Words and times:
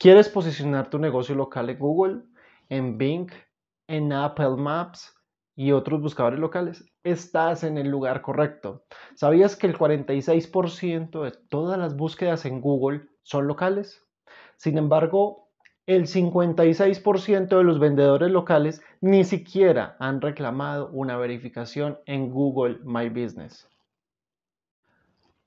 ¿Quieres 0.00 0.30
posicionar 0.30 0.88
tu 0.88 0.98
negocio 0.98 1.34
local 1.34 1.68
en 1.68 1.78
Google, 1.78 2.22
en 2.70 2.96
Bing, 2.96 3.30
en 3.86 4.14
Apple 4.14 4.56
Maps 4.56 5.14
y 5.54 5.72
otros 5.72 6.00
buscadores 6.00 6.40
locales? 6.40 6.86
Estás 7.04 7.64
en 7.64 7.76
el 7.76 7.88
lugar 7.88 8.22
correcto. 8.22 8.86
¿Sabías 9.14 9.56
que 9.56 9.66
el 9.66 9.76
46% 9.76 11.22
de 11.22 11.32
todas 11.50 11.78
las 11.78 11.96
búsquedas 11.96 12.46
en 12.46 12.62
Google 12.62 13.08
son 13.24 13.46
locales? 13.46 14.02
Sin 14.56 14.78
embargo, 14.78 15.49
el 15.90 16.06
56% 16.06 17.48
de 17.48 17.64
los 17.64 17.80
vendedores 17.80 18.30
locales 18.30 18.80
ni 19.00 19.24
siquiera 19.24 19.96
han 19.98 20.20
reclamado 20.20 20.88
una 20.92 21.16
verificación 21.16 21.98
en 22.06 22.30
Google 22.30 22.78
My 22.84 23.08
Business. 23.08 23.68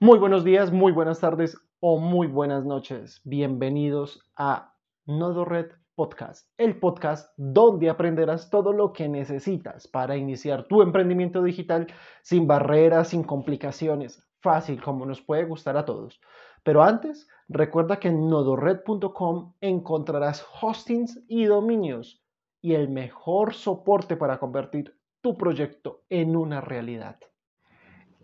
Muy 0.02 0.20
buenos 0.20 0.44
días, 0.44 0.70
muy 0.74 0.92
buenas 0.92 1.22
tardes 1.22 1.58
o 1.80 1.98
muy 1.98 2.28
buenas 2.28 2.66
noches. 2.66 3.22
Bienvenidos 3.24 4.20
a 4.36 4.74
Nodo 5.06 5.46
Red 5.46 5.68
Podcast, 5.96 6.46
el 6.58 6.78
podcast 6.78 7.32
donde 7.38 7.90
aprenderás 7.90 8.50
todo 8.50 8.74
lo 8.74 8.92
que 8.92 9.08
necesitas 9.08 9.88
para 9.88 10.18
iniciar 10.18 10.68
tu 10.68 10.82
emprendimiento 10.82 11.42
digital 11.42 11.88
sin 12.22 12.48
barreras, 12.48 13.08
sin 13.08 13.24
complicaciones, 13.24 14.22
fácil 14.42 14.84
como 14.84 15.06
nos 15.06 15.22
puede 15.22 15.46
gustar 15.46 15.78
a 15.78 15.86
todos. 15.86 16.20
Pero 16.64 16.84
antes, 16.84 17.30
recuerda 17.48 18.00
que 18.00 18.10
en 18.10 18.30
nodored.com 18.30 19.54
encontrarás 19.62 20.46
hostings 20.62 21.24
y 21.28 21.46
dominios 21.46 22.24
y 22.62 22.74
el 22.74 22.90
mejor 22.90 23.54
soporte 23.54 24.16
para 24.16 24.40
convertir 24.40 24.98
tu 25.22 25.38
proyecto 25.38 26.04
en 26.10 26.36
una 26.36 26.62
realidad. 26.62 27.20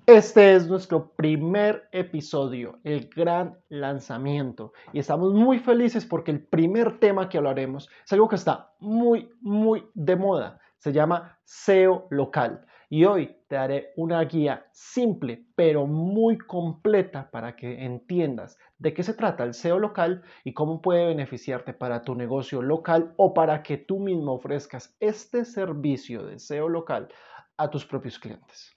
Este 0.06 0.56
es 0.56 0.68
nuestro 0.68 1.12
primer 1.12 1.88
episodio, 1.92 2.80
el 2.84 3.10
gran 3.16 3.60
lanzamiento. 3.70 4.74
Y 4.92 4.98
estamos 4.98 5.34
muy 5.34 5.60
felices 5.60 6.04
porque 6.04 6.32
el 6.32 6.44
primer 6.44 7.00
tema 7.00 7.30
que 7.30 7.38
hablaremos 7.38 7.88
es 8.04 8.14
algo 8.14 8.28
que 8.28 8.38
está 8.38 8.74
muy, 8.80 9.30
muy 9.42 9.88
de 9.94 10.16
moda. 10.16 10.60
Se 10.80 10.92
llama 10.92 11.38
SEO 11.44 12.08
local. 12.10 12.66
Y 12.90 13.06
hoy 13.06 13.36
te 13.48 13.56
daré 13.56 13.94
una 13.98 14.24
guía 14.24 14.66
simple, 14.72 15.46
pero 15.54 15.86
muy 15.86 16.40
completa 16.40 17.30
para 17.30 17.56
que 17.56 17.86
entiendas 17.86 18.58
de 18.80 18.94
qué 18.94 19.04
se 19.04 19.14
trata 19.14 19.44
el 19.44 19.54
SEO 19.54 19.78
local 19.78 20.24
y 20.44 20.54
cómo 20.54 20.82
puede 20.82 21.06
beneficiarte 21.06 21.74
para 21.74 22.02
tu 22.02 22.16
negocio 22.16 22.62
local 22.62 23.14
o 23.18 23.34
para 23.34 23.62
que 23.62 23.78
tú 23.78 24.00
mismo 24.00 24.34
ofrezcas 24.34 24.96
este 25.00 25.46
servicio 25.46 26.26
de 26.26 26.40
SEO 26.40 26.70
local 26.70 27.10
a 27.58 27.70
tus 27.70 27.86
propios 27.86 28.18
clientes. 28.18 28.74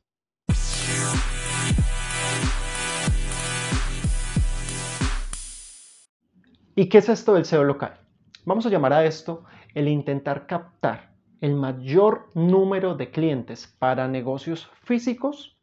¿Y 6.75 6.89
qué 6.89 6.98
es 6.98 7.08
esto 7.08 7.34
del 7.34 7.45
SEO 7.45 7.64
local? 7.64 8.00
Vamos 8.45 8.67
a 8.67 8.70
llamar 8.70 8.92
a 8.92 9.05
esto 9.05 9.45
el 9.75 9.86
intentar 9.86 10.47
captar 10.47 11.12
el 11.41 11.55
mayor 11.55 12.30
número 12.34 12.95
de 12.95 13.11
clientes 13.11 13.67
para 13.78 14.08
negocios 14.08 14.69
físicos 14.83 15.62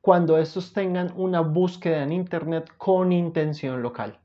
cuando 0.00 0.38
estos 0.38 0.72
tengan 0.72 1.12
una 1.16 1.40
búsqueda 1.40 2.02
en 2.02 2.12
Internet 2.12 2.72
con 2.76 3.12
intención 3.12 3.82
local. 3.82 4.18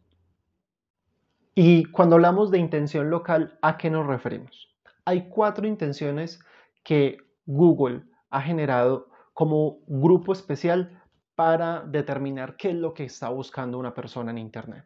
Y 1.55 1.85
cuando 1.85 2.16
hablamos 2.16 2.52
de 2.52 2.57
intención 2.57 3.09
local, 3.09 3.57
¿a 3.61 3.77
qué 3.77 3.89
nos 3.89 4.07
referimos? 4.07 4.75
Hay 5.05 5.29
cuatro 5.29 5.67
intenciones 5.67 6.39
que 6.83 7.17
Google 7.45 8.03
ha 8.29 8.41
generado 8.41 9.09
como 9.33 9.79
grupo 9.88 10.33
especial 10.33 11.01
para 11.35 11.81
determinar 11.81 12.55
qué 12.57 12.69
es 12.69 12.75
lo 12.75 12.94
que 12.94 13.03
está 13.03 13.29
buscando 13.29 13.77
una 13.77 13.94
persona 13.94 14.31
en 14.31 14.38
Internet. 14.38 14.85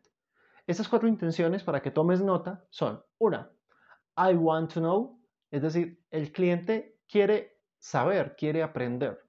Estas 0.65 0.89
cuatro 0.89 1.07
intenciones, 1.07 1.63
para 1.63 1.81
que 1.81 1.91
tomes 1.91 2.21
nota, 2.21 2.65
son, 2.69 3.01
una, 3.19 3.49
I 4.17 4.35
want 4.35 4.73
to 4.73 4.79
know, 4.79 5.21
es 5.51 5.61
decir, 5.61 6.03
el 6.11 6.31
cliente 6.31 6.97
quiere 7.07 7.57
saber, 7.77 8.35
quiere 8.35 8.63
aprender. 8.63 9.26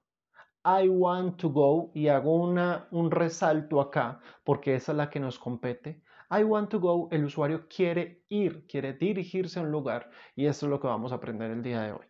I 0.65 0.89
want 0.89 1.37
to 1.37 1.49
go, 1.49 1.91
y 1.93 2.09
hago 2.09 2.35
una, 2.35 2.87
un 2.91 3.11
resalto 3.11 3.79
acá, 3.79 4.19
porque 4.43 4.75
esa 4.75 4.91
es 4.91 4.97
la 4.97 5.09
que 5.09 5.19
nos 5.19 5.39
compete. 5.39 6.01
I 6.31 6.43
want 6.43 6.69
to 6.69 6.79
go, 6.79 7.07
el 7.11 7.23
usuario 7.25 7.67
quiere 7.67 8.25
ir, 8.29 8.67
quiere 8.67 8.93
dirigirse 8.93 9.59
a 9.59 9.63
un 9.63 9.71
lugar, 9.71 10.11
y 10.35 10.45
esto 10.45 10.65
es 10.65 10.69
lo 10.69 10.79
que 10.79 10.87
vamos 10.87 11.11
a 11.11 11.15
aprender 11.15 11.49
el 11.49 11.63
día 11.63 11.81
de 11.81 11.93
hoy. 11.93 12.05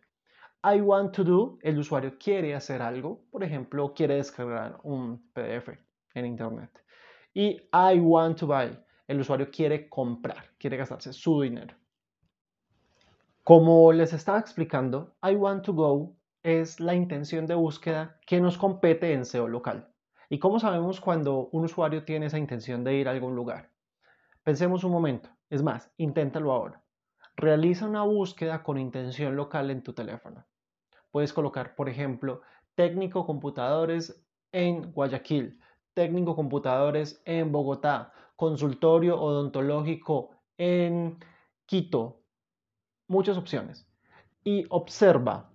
I 0.62 0.80
want 0.80 1.14
to 1.14 1.24
do, 1.24 1.58
el 1.62 1.78
usuario 1.78 2.18
quiere 2.18 2.54
hacer 2.54 2.82
algo, 2.82 3.24
por 3.30 3.42
ejemplo, 3.42 3.94
quiere 3.94 4.16
descargar 4.16 4.78
un 4.82 5.30
PDF 5.32 5.78
en 6.14 6.26
Internet. 6.26 6.70
Y 7.32 7.56
I 7.72 7.98
want 8.00 8.38
to 8.40 8.46
buy, 8.46 8.78
el 9.06 9.20
usuario 9.20 9.48
quiere 9.50 9.88
comprar, 9.88 10.50
quiere 10.58 10.76
gastarse 10.76 11.12
su 11.12 11.40
dinero. 11.40 11.74
Como 13.42 13.90
les 13.92 14.12
estaba 14.12 14.38
explicando, 14.38 15.16
I 15.22 15.34
want 15.34 15.64
to 15.64 15.72
go 15.72 16.19
es 16.42 16.80
la 16.80 16.94
intención 16.94 17.46
de 17.46 17.54
búsqueda 17.54 18.18
que 18.26 18.40
nos 18.40 18.56
compete 18.56 19.12
en 19.12 19.24
SEO 19.24 19.48
local. 19.48 19.92
¿Y 20.28 20.38
cómo 20.38 20.58
sabemos 20.58 21.00
cuando 21.00 21.48
un 21.52 21.64
usuario 21.64 22.04
tiene 22.04 22.26
esa 22.26 22.38
intención 22.38 22.84
de 22.84 22.94
ir 22.94 23.08
a 23.08 23.10
algún 23.10 23.34
lugar? 23.34 23.70
Pensemos 24.42 24.84
un 24.84 24.92
momento. 24.92 25.28
Es 25.50 25.62
más, 25.62 25.90
inténtalo 25.96 26.52
ahora. 26.52 26.82
Realiza 27.36 27.86
una 27.86 28.02
búsqueda 28.02 28.62
con 28.62 28.78
intención 28.78 29.36
local 29.36 29.70
en 29.70 29.82
tu 29.82 29.92
teléfono. 29.92 30.46
Puedes 31.10 31.32
colocar, 31.32 31.74
por 31.74 31.88
ejemplo, 31.88 32.42
técnico 32.74 33.26
computadores 33.26 34.24
en 34.52 34.92
Guayaquil, 34.92 35.60
técnico 35.94 36.36
computadores 36.36 37.20
en 37.24 37.50
Bogotá, 37.50 38.12
consultorio 38.36 39.20
odontológico 39.20 40.30
en 40.56 41.18
Quito. 41.66 42.22
Muchas 43.08 43.36
opciones. 43.36 43.86
Y 44.44 44.64
observa 44.70 45.50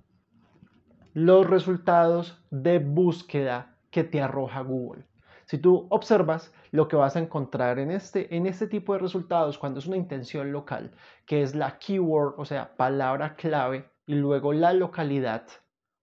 los 1.15 1.49
resultados 1.49 2.37
de 2.51 2.79
búsqueda 2.79 3.77
que 3.89 4.03
te 4.03 4.21
arroja 4.21 4.59
Google. 4.59 5.05
Si 5.45 5.57
tú 5.57 5.87
observas 5.89 6.53
lo 6.71 6.89
que 6.89 6.97
vas 6.97 7.15
a 7.15 7.19
encontrar 7.19 7.79
en 7.79 7.89
este, 7.89 8.35
en 8.35 8.45
este 8.45 8.67
tipo 8.67 8.91
de 8.91 8.99
resultados 8.99 9.57
cuando 9.57 9.79
es 9.79 9.87
una 9.87 9.95
intención 9.95 10.51
local, 10.51 10.91
que 11.25 11.41
es 11.41 11.55
la 11.55 11.79
keyword, 11.79 12.33
o 12.37 12.43
sea, 12.43 12.75
palabra 12.75 13.37
clave, 13.37 13.89
y 14.05 14.15
luego 14.15 14.51
la 14.51 14.73
localidad, 14.73 15.47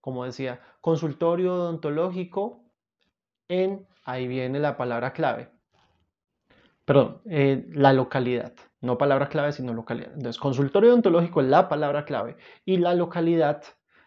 como 0.01 0.25
decía, 0.25 0.61
consultorio 0.81 1.57
odontológico 1.57 2.65
en, 3.49 3.87
ahí 4.05 4.27
viene 4.27 4.61
la 4.61 4.79
palabra 4.79 5.13
clave, 5.13 5.51
perdón, 6.87 7.21
eh, 7.27 7.67
la 7.73 7.93
localidad, 7.93 8.55
no 8.81 8.97
palabra 8.97 9.29
clave, 9.29 9.53
sino 9.53 9.75
localidad. 9.75 10.13
Entonces, 10.15 10.41
consultorio 10.41 10.89
odontológico 10.89 11.43
es 11.43 11.49
la 11.49 11.69
palabra 11.69 12.07
clave 12.07 12.39
y 12.65 12.79
la 12.79 12.95
localidad, 12.95 13.63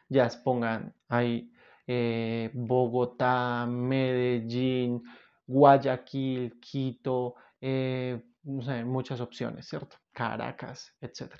ya 0.09 0.29
pongan 0.43 0.93
ahí 1.07 1.51
eh, 1.87 2.49
Bogotá, 2.53 3.65
Medellín, 3.67 5.03
Guayaquil, 5.45 6.59
Quito, 6.59 7.35
eh, 7.61 8.21
no 8.43 8.61
sé, 8.61 8.83
muchas 8.83 9.21
opciones, 9.21 9.67
¿cierto? 9.67 9.97
Caracas, 10.11 10.95
etc. 11.01 11.33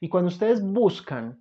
Y 0.00 0.08
cuando 0.08 0.28
ustedes 0.28 0.62
buscan, 0.62 1.38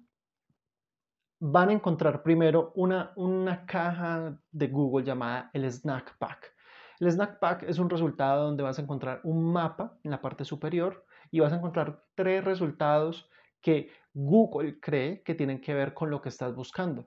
van 1.40 1.70
a 1.70 1.74
encontrar 1.74 2.22
primero 2.22 2.72
una, 2.76 3.14
una 3.16 3.66
caja 3.66 4.38
de 4.52 4.68
Google 4.68 5.06
llamada 5.06 5.50
el 5.54 5.70
Snack 5.72 6.18
Pack. 6.20 6.54
El 7.00 7.12
Snack 7.12 7.40
Pack 7.40 7.64
es 7.64 7.80
un 7.80 7.90
resultado 7.90 8.46
donde 8.46 8.62
vas 8.62 8.78
a 8.78 8.82
encontrar 8.84 9.22
un 9.24 9.52
mapa 9.52 9.98
en 10.04 10.12
la 10.12 10.22
parte 10.22 10.46
superior 10.46 11.04
y 11.32 11.40
vas 11.40 11.52
a 11.52 11.56
encontrar 11.56 12.04
tres 12.14 12.44
resultados 12.44 13.28
que 13.60 13.90
Google 14.14 14.80
cree 14.80 15.22
que 15.24 15.36
tienen 15.36 15.62
que 15.62 15.74
ver 15.74 15.94
con 15.94 16.10
lo 16.10 16.22
que 16.22 16.30
estás 16.30 16.56
buscando. 16.56 17.06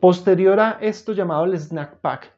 Posterior 0.00 0.58
a 0.60 0.78
esto 0.80 1.12
llamado 1.12 1.44
el 1.44 1.58
Snack 1.58 2.00
Pack, 2.00 2.36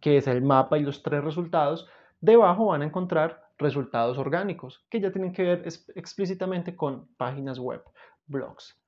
que 0.00 0.16
es 0.16 0.26
el 0.26 0.42
mapa 0.42 0.78
y 0.78 0.82
los 0.82 1.02
tres 1.02 1.22
resultados, 1.22 1.86
debajo 2.20 2.66
van 2.66 2.82
a 2.82 2.86
encontrar 2.86 3.50
resultados 3.58 4.16
orgánicos, 4.18 4.86
que 4.88 5.00
ya 5.00 5.12
tienen 5.12 5.32
que 5.32 5.42
ver 5.42 5.68
explícitamente 5.94 6.74
con 6.74 7.06
páginas 7.16 7.58
web, 7.58 7.82
blogs. 8.26 8.80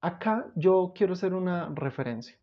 Acá 0.00 0.50
yo 0.54 0.92
quiero 0.94 1.14
hacer 1.14 1.34
una 1.34 1.68
referencia 1.74 2.38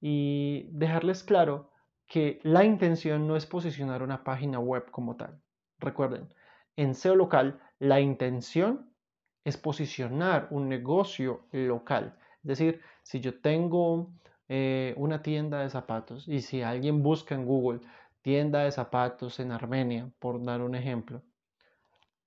y 0.00 0.68
dejarles 0.70 1.24
claro 1.24 1.70
que 2.06 2.40
la 2.42 2.64
intención 2.64 3.26
no 3.26 3.36
es 3.36 3.46
posicionar 3.46 4.02
una 4.02 4.22
página 4.22 4.58
web 4.58 4.90
como 4.90 5.16
tal. 5.16 5.40
Recuerden, 5.78 6.28
en 6.76 6.94
SEO 6.94 7.16
local 7.16 7.60
la 7.78 8.00
intención 8.00 8.89
es 9.44 9.56
posicionar 9.56 10.48
un 10.50 10.68
negocio 10.68 11.46
local. 11.52 12.16
Es 12.42 12.48
decir, 12.48 12.80
si 13.02 13.20
yo 13.20 13.40
tengo 13.40 14.12
eh, 14.48 14.94
una 14.96 15.22
tienda 15.22 15.60
de 15.60 15.70
zapatos 15.70 16.26
y 16.28 16.40
si 16.42 16.62
alguien 16.62 17.02
busca 17.02 17.34
en 17.34 17.46
Google 17.46 17.80
tienda 18.22 18.64
de 18.64 18.72
zapatos 18.72 19.40
en 19.40 19.52
Armenia, 19.52 20.10
por 20.18 20.42
dar 20.44 20.60
un 20.62 20.74
ejemplo, 20.74 21.22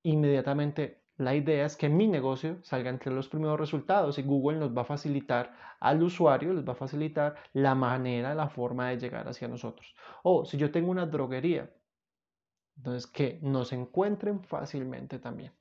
inmediatamente 0.03 1.01
La 1.17 1.35
idea 1.35 1.65
es 1.65 1.75
que 1.77 1.89
mi 1.89 2.07
negocio 2.07 2.59
salga 2.63 2.89
entre 2.89 3.11
los 3.11 3.29
primeros 3.29 3.59
resultados 3.59 4.17
y 4.17 4.23
Google 4.23 4.57
nos 4.59 4.75
va 4.75 4.81
a 4.81 4.85
facilitar 4.85 5.53
al 5.79 6.01
usuario, 6.03 6.53
les 6.53 6.65
va 6.67 6.73
a 6.73 6.75
facilitar 6.75 7.35
la 7.53 7.75
manera, 7.75 8.33
la 8.35 8.49
forma 8.49 8.89
de 8.89 8.97
llegar 8.97 9.27
hacia 9.27 9.47
nosotros. 9.47 9.95
O 10.23 10.45
si 10.45 10.57
yo 10.57 10.71
tengo 10.71 10.89
una 10.91 11.05
droguería, 11.05 11.71
entonces 12.77 13.07
que 13.07 13.39
nos 13.41 13.73
encuentren 13.73 14.43
fácilmente 14.43 15.19
también. 15.19 15.53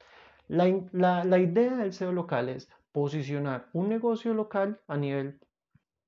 La, 0.53 1.39
idea 1.39 1.77
del 1.77 1.93
SEO 1.93 2.13
local 2.13 2.49
es 2.49 2.69
posicionar 2.93 3.69
un 3.73 3.89
negocio 3.89 4.35
local 4.35 4.81
a 4.87 4.97
nivel, 4.97 5.41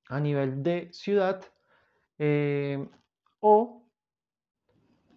a 0.09 0.21
nivel 0.21 0.63
de 0.63 0.91
ciudad 0.93 1.41
eh, 2.19 2.87
o 3.41 3.83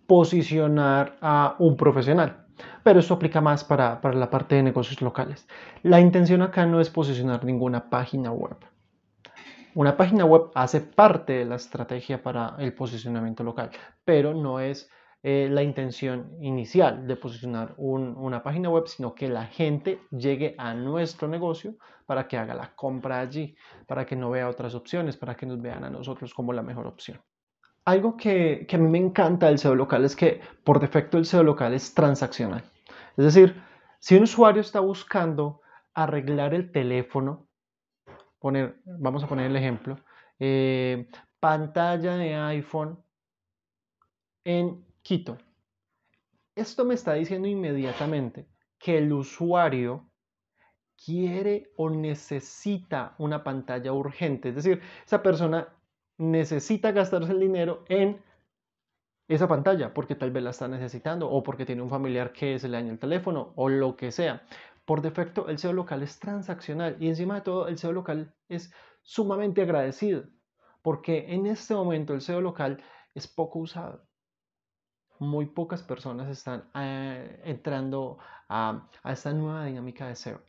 posicionar 0.07 1.17
a 1.21 1.55
un 1.59 1.75
profesional 1.75 2.47
pero 2.83 2.99
esto 2.99 3.13
aplica 3.13 3.41
más 3.41 3.63
para, 3.63 3.99
la 4.13 4.29
parte 4.29 4.55
de 4.55 4.63
negocios 4.63 5.01
locales. 5.01 5.47
La 5.83 5.99
intención 5.99 6.41
acá 6.41 6.65
no 6.65 6.79
es 6.79 6.89
posicionar 6.89 7.43
ninguna 7.43 7.89
página 7.89 8.31
web. 8.31 8.57
Una 9.75 9.95
página 9.95 10.25
web 10.25 10.49
hace 10.55 10.81
parte 10.81 11.33
de 11.33 11.45
la 11.45 11.55
estrategia 11.55 12.23
para 12.23 12.55
el 12.57 12.73
posicionamiento 12.73 13.43
local, 13.43 13.69
pero 14.03 14.33
no 14.33 14.59
es 14.59 14.89
eh, 15.23 15.49
la 15.51 15.63
intención 15.63 16.37
inicial 16.41 17.07
de 17.07 17.15
posicionar 17.15 17.73
una 17.77 18.43
página 18.43 18.69
web, 18.69 18.87
sino 18.87 19.15
que 19.15 19.27
la 19.27 19.45
gente 19.45 19.99
llegue 20.11 20.55
a 20.57 20.73
nuestro 20.73 21.27
negocio 21.27 21.75
para 22.05 22.27
que 22.27 22.37
haga 22.37 22.53
la 22.53 22.75
compra 22.75 23.19
allí, 23.19 23.55
para 23.87 24.05
que 24.05 24.15
no 24.15 24.29
vea 24.29 24.47
otras 24.47 24.75
opciones, 24.75 25.17
para 25.17 25.35
que 25.35 25.45
nos 25.45 25.61
vean 25.61 25.83
a 25.83 25.89
nosotros 25.89 26.33
como 26.33 26.53
la 26.53 26.61
mejor 26.61 26.87
opción. 26.87 27.19
Algo 27.85 28.15
que, 28.15 28.65
que 28.67 28.75
a 28.75 28.79
mí 28.79 28.89
me 28.89 28.99
encanta 28.99 29.47
del 29.47 29.59
SEO 29.59 29.75
local 29.75 30.05
es 30.05 30.15
que 30.15 30.41
por 30.63 30.79
defecto 30.79 31.17
el 31.17 31.25
SEO 31.25 31.43
local 31.43 31.73
es 31.73 31.93
transaccional. 31.93 32.63
Es 33.17 33.25
decir, 33.25 33.61
si 33.99 34.15
un 34.15 34.23
usuario 34.23 34.61
está 34.61 34.79
buscando 34.79 35.61
arreglar 35.93 36.53
el 36.53 36.71
teléfono, 36.71 37.47
poner, 38.39 38.79
vamos 38.85 39.23
a 39.23 39.27
poner 39.27 39.47
el 39.47 39.55
ejemplo, 39.55 39.97
eh, 40.39 41.09
pantalla 41.39 42.15
de 42.17 42.35
iPhone 42.35 43.03
en 44.43 44.86
Esto 46.55 46.83
me 46.83 46.95
está 46.95 47.13
diciendo 47.13 47.47
inmediatamente 47.47 48.47
que 48.77 48.97
el 48.97 49.13
usuario 49.13 50.09
quiere 50.97 51.71
o 51.77 51.89
necesita 51.89 53.15
una 53.17 53.43
pantalla 53.43 53.93
urgente. 53.93 54.49
Es 54.49 54.55
decir, 54.55 54.81
esa 55.05 55.23
persona 55.23 55.69
necesita 56.17 56.91
gastarse 56.91 57.31
el 57.31 57.39
dinero 57.39 57.85
en 57.87 58.21
esa 59.29 59.47
pantalla 59.47 59.93
porque 59.93 60.15
tal 60.15 60.31
vez 60.31 60.43
la 60.43 60.49
está 60.49 60.67
necesitando 60.67 61.29
o 61.29 61.43
porque 61.43 61.65
tiene 61.65 61.81
un 61.81 61.89
familiar 61.89 62.33
que 62.33 62.59
se 62.59 62.67
le 62.67 62.77
daña 62.77 62.91
el 62.91 62.99
teléfono 62.99 63.53
o 63.55 63.69
lo 63.69 63.95
que 63.95 64.11
sea. 64.11 64.41
Por 64.85 65.01
defecto, 65.01 65.47
el 65.49 65.57
SEO 65.59 65.73
local 65.73 66.01
es 66.03 66.19
transaccional 66.19 66.97
y 66.99 67.07
encima 67.07 67.35
de 67.35 67.41
todo, 67.41 67.67
el 67.67 67.77
SEO 67.77 67.91
local 67.91 68.33
es 68.49 68.73
sumamente 69.03 69.61
agradecido 69.61 70.23
porque 70.81 71.33
en 71.33 71.45
este 71.45 71.75
momento 71.75 72.13
el 72.13 72.21
SEO 72.21 72.41
local 72.41 72.81
es 73.13 73.27
poco 73.27 73.59
usado. 73.59 74.06
Muy 75.19 75.47
pocas 75.47 75.83
personas 75.83 76.29
están 76.29 76.69
eh, 76.75 77.41
entrando 77.45 78.17
a, 78.49 78.89
esta 79.05 79.33
nueva 79.33 79.65
dinámica 79.65 80.07
de 80.07 80.15
SEO. 80.15 80.41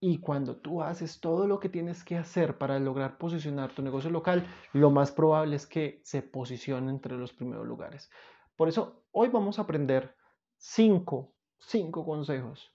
Y 0.00 0.18
cuando 0.20 0.56
tú 0.56 0.82
haces 0.82 1.20
todo 1.20 1.46
lo 1.46 1.58
que 1.58 1.68
tienes 1.68 2.04
que 2.04 2.16
hacer 2.16 2.56
para 2.56 2.78
lograr 2.78 3.18
posicionar 3.18 3.74
tu 3.74 3.82
negocio 3.82 4.10
local, 4.10 4.46
lo 4.72 4.90
más 4.90 5.10
probable 5.10 5.56
es 5.56 5.66
que 5.66 6.00
se 6.04 6.22
posicione 6.22 6.90
entre 6.90 7.16
los 7.16 7.32
primeros 7.32 7.66
lugares. 7.66 8.10
Por 8.56 8.68
eso, 8.68 9.04
hoy 9.10 9.28
vamos 9.28 9.58
a 9.58 9.62
aprender 9.62 10.14
cinco, 10.56 11.34
cinco 11.58 12.04
consejos 12.04 12.72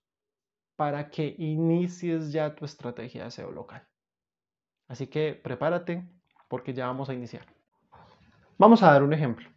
para 0.75 1.09
que 1.09 1.35
inicies 1.37 2.31
ya 2.31 2.55
tu 2.55 2.65
estrategia 2.65 3.23
de 3.23 3.31
SEO 3.31 3.51
local. 3.51 3.87
Así 4.87 5.07
que 5.07 5.33
prepárate 5.33 6.05
porque 6.49 6.73
ya 6.73 6.87
vamos 6.87 7.09
a 7.09 7.13
iniciar. 7.13 7.45
Vamos 8.57 8.83
a 8.83 8.91
dar 8.91 9.03
un 9.03 9.13
ejemplo. 9.13 9.52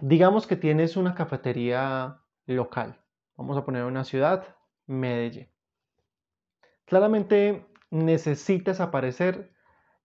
Digamos 0.00 0.46
que 0.46 0.56
tienes 0.56 0.96
una 0.96 1.14
cafetería 1.14 2.20
local. 2.46 3.00
Vamos 3.36 3.56
a 3.56 3.64
poner 3.64 3.84
una 3.84 4.04
ciudad, 4.04 4.44
Medellín. 4.86 5.48
Claramente 6.84 7.66
necesitas 7.90 8.80
aparecer 8.80 9.52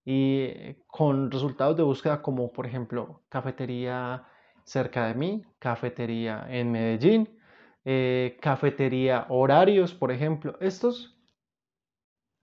y 0.05 0.75
con 0.87 1.29
resultados 1.29 1.75
de 1.75 1.83
búsqueda 1.83 2.21
como 2.21 2.51
por 2.51 2.65
ejemplo 2.65 3.23
cafetería 3.29 4.25
cerca 4.63 5.07
de 5.07 5.13
mí, 5.13 5.45
cafetería 5.59 6.45
en 6.49 6.71
Medellín, 6.71 7.37
eh, 7.83 8.37
cafetería 8.41 9.25
horarios, 9.29 9.93
por 9.93 10.11
ejemplo. 10.11 10.57
Estos 10.61 11.17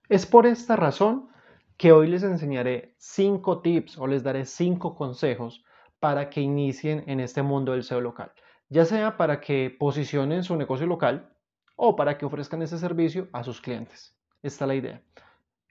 es 0.07 0.25
por 0.25 0.45
esta 0.45 0.75
razón 0.75 1.29
que 1.77 1.91
hoy 1.91 2.07
les 2.07 2.21
enseñaré 2.23 2.95
cinco 2.99 3.61
tips 3.61 3.97
o 3.97 4.05
les 4.05 4.21
daré 4.21 4.45
cinco 4.45 4.95
consejos 4.95 5.63
para 5.99 6.29
que 6.29 6.41
inicien 6.41 7.03
en 7.07 7.19
este 7.19 7.41
mundo 7.41 7.73
del 7.73 7.83
SEO 7.83 8.01
local, 8.01 8.31
ya 8.69 8.85
sea 8.85 9.17
para 9.17 9.41
que 9.41 9.75
posicionen 9.77 10.43
su 10.43 10.55
negocio 10.55 10.87
local 10.87 11.33
o 11.75 11.95
para 11.95 12.17
que 12.17 12.25
ofrezcan 12.25 12.61
ese 12.61 12.77
servicio 12.77 13.27
a 13.33 13.43
sus 13.43 13.61
clientes 13.61 14.19
está 14.41 14.65
la 14.65 14.75
idea. 14.75 15.01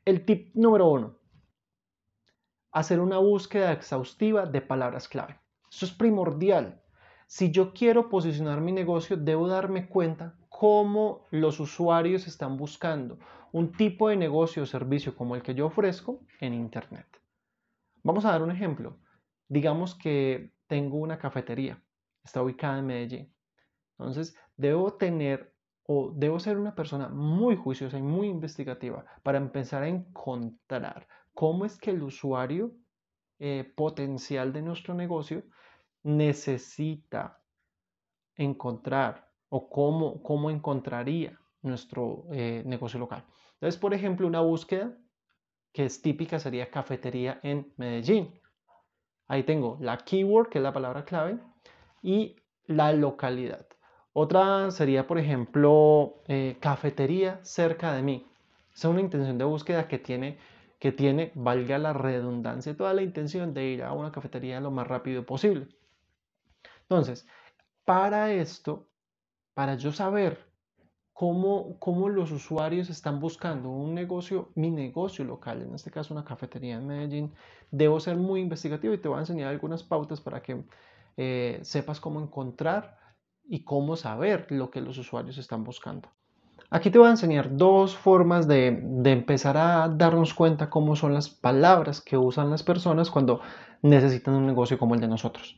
El 0.05 0.25
tip 0.25 0.55
número 0.55 0.89
uno, 0.89 1.19
hacer 2.73 3.01
una 3.01 3.19
búsqueda 3.19 3.73
exhaustiva 3.73 4.47
de 4.47 4.61
palabras 4.61 5.09
clave. 5.09 5.39
Eso 5.71 5.87
es 5.87 5.93
primordial. 5.93 6.83
Si 7.27 7.51
yo 7.51 7.73
quiero 7.75 8.09
posicionar 8.09 8.61
mi 8.61 8.73
negocio, 8.73 9.17
debo 9.17 9.49
darme 9.49 9.89
cuenta 9.89 10.35
cómo 10.49 11.27
los 11.31 11.61
usuarios 11.61 12.27
están 12.27 12.57
buscando 12.57 13.19
un 13.53 13.73
tipo 13.73 14.09
de 14.09 14.17
negocio 14.17 14.63
o 14.63 14.67
servicio 14.67 15.15
como 15.15 15.35
el 15.35 15.43
que 15.43 15.55
yo 15.55 15.67
ofrezco 15.67 16.21
en 16.41 16.55
Internet. 16.55 17.07
Vamos 18.03 18.25
a 18.25 18.31
dar 18.31 18.43
un 18.43 18.51
ejemplo. 18.51 18.97
Digamos 19.49 19.95
que 19.95 20.53
tengo 20.67 20.99
una 20.99 21.19
cafetería, 21.19 21.83
está 22.23 22.43
ubicada 22.43 22.79
en 22.79 22.87
Medellín. 22.87 23.35
Entonces, 23.99 24.37
debo 24.57 24.95
tener 24.95 25.55
o 25.91 26.13
debo 26.15 26.39
ser 26.39 26.59
una 26.59 26.75
persona 26.75 27.09
muy 27.09 27.57
juiciosa 27.57 27.99
y 27.99 28.03
muy 28.03 28.29
investigativa 28.29 29.07
para 29.23 29.39
empezar 29.39 29.83
a 29.83 29.89
encontrar 29.89 31.09
cómo 31.33 31.65
es 31.65 31.79
que 31.79 31.91
el 31.91 32.03
usuario 32.03 32.75
eh, 33.39 33.73
potencial 33.75 34.53
de 34.53 34.61
nuestro 34.61 34.93
negocio 34.93 35.45
necesita 36.03 37.43
encontrar 38.37 39.31
o 39.49 39.71
cómo, 39.71 40.23
cómo 40.23 40.51
encontraría 40.51 41.39
nuestro 41.63 42.27
eh, 42.33 42.63
negocio 42.67 43.01
local. 43.01 43.25
Entonces, 43.55 43.81
por 43.81 43.95
ejemplo, 43.95 44.27
una 44.27 44.41
búsqueda 44.41 44.97
que 45.73 45.87
es 45.87 46.03
típica 46.03 46.39
sería 46.39 46.71
cafetería 46.71 47.41
en 47.43 47.73
Medellín. 47.77 48.39
Ahí 49.29 49.43
tengo 49.45 49.77
la 49.81 49.99
keyword, 49.99 50.49
que 50.49 50.59
es 50.59 50.65
la 50.65 50.73
palabra 50.73 51.05
clave, 51.05 51.39
y 52.03 52.37
la 52.67 52.93
localidad. 52.93 53.67
Otra 54.13 54.71
sería, 54.71 55.07
por 55.07 55.19
ejemplo, 55.19 56.23
eh, 56.27 56.57
cafetería 56.61 57.39
cerca 57.45 57.93
de 57.93 58.03
mí. 58.03 58.27
Es 58.75 58.85
una 58.85 59.01
intención 59.01 59.39
de 59.39 59.45
búsqueda 59.45 59.87
que 59.87 59.99
tiene, 59.99 60.39
que 60.79 60.93
tiene, 60.93 61.31
valga 61.35 61.79
la 61.79 61.93
redundancia, 61.93 62.77
toda 62.77 62.95
la 62.95 63.03
intención 63.03 63.55
de 63.55 63.65
ir 63.67 63.83
a 63.83 63.93
una 63.93 64.11
cafetería 64.11 64.61
lo 64.61 64.71
más 64.71 64.87
rápido 64.87 65.25
posible. 65.27 65.69
Entonces, 66.83 67.29
para 67.85 68.33
esto, 68.33 68.89
para 69.55 69.75
yo 69.75 69.93
saber 69.93 70.48
cómo, 71.19 71.77
cómo 71.81 72.09
los 72.09 72.31
usuarios 72.31 72.91
están 72.91 73.19
buscando 73.19 73.71
un 73.71 73.93
negocio, 73.93 74.51
mi 74.55 74.71
negocio 74.71 75.25
local, 75.25 75.63
en 75.63 75.75
este 75.75 75.91
caso 75.91 76.15
una 76.15 76.25
cafetería 76.25 76.77
en 76.77 76.87
Medellín, 76.87 77.33
debo 77.73 77.99
ser 77.99 78.17
muy 78.17 78.41
investigativo 78.41 78.95
y 78.95 78.99
te 78.99 79.09
voy 79.09 79.17
a 79.17 79.21
enseñar 79.23 79.49
algunas 79.49 79.83
pautas 79.83 80.21
para 80.21 80.41
que 80.41 80.63
eh, 81.17 81.59
sepas 81.63 81.99
cómo 81.99 82.21
encontrar 82.21 82.97
y 83.49 83.65
cómo 83.65 83.97
saber 83.97 84.47
lo 84.51 84.71
que 84.71 84.81
los 84.81 84.97
usuarios 84.97 85.39
están 85.39 85.65
buscando. 85.65 86.09
Aquí 86.71 86.89
te 86.89 87.01
voy 87.01 87.09
a 87.09 87.11
enseñar 87.11 87.57
dos 87.57 87.97
formas 87.97 88.47
de, 88.47 88.69
empezar 89.05 89.57
a 89.57 89.89
darnos 89.89 90.35
cuenta 90.35 90.71
cómo 90.71 90.95
son 90.95 91.15
las 91.15 91.29
palabras 91.29 92.01
que 92.01 92.17
usan 92.17 92.49
las 92.49 92.63
personas 92.63 93.11
cuando 93.11 93.41
necesitan 93.83 94.35
un 94.35 94.47
negocio 94.47 94.79
como 94.79 94.95
el 94.95 95.01
de 95.01 95.09
nosotros. 95.09 95.57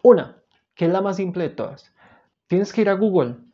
Una, 0.00 0.38
que 0.74 0.86
es 0.86 0.90
la 0.90 1.02
más 1.02 1.16
simple 1.16 1.42
de 1.42 1.50
todas. 1.50 1.94
Tienes 2.46 2.72
que 2.72 2.80
ir 2.80 2.88
a 2.88 2.94
Google. 2.94 3.51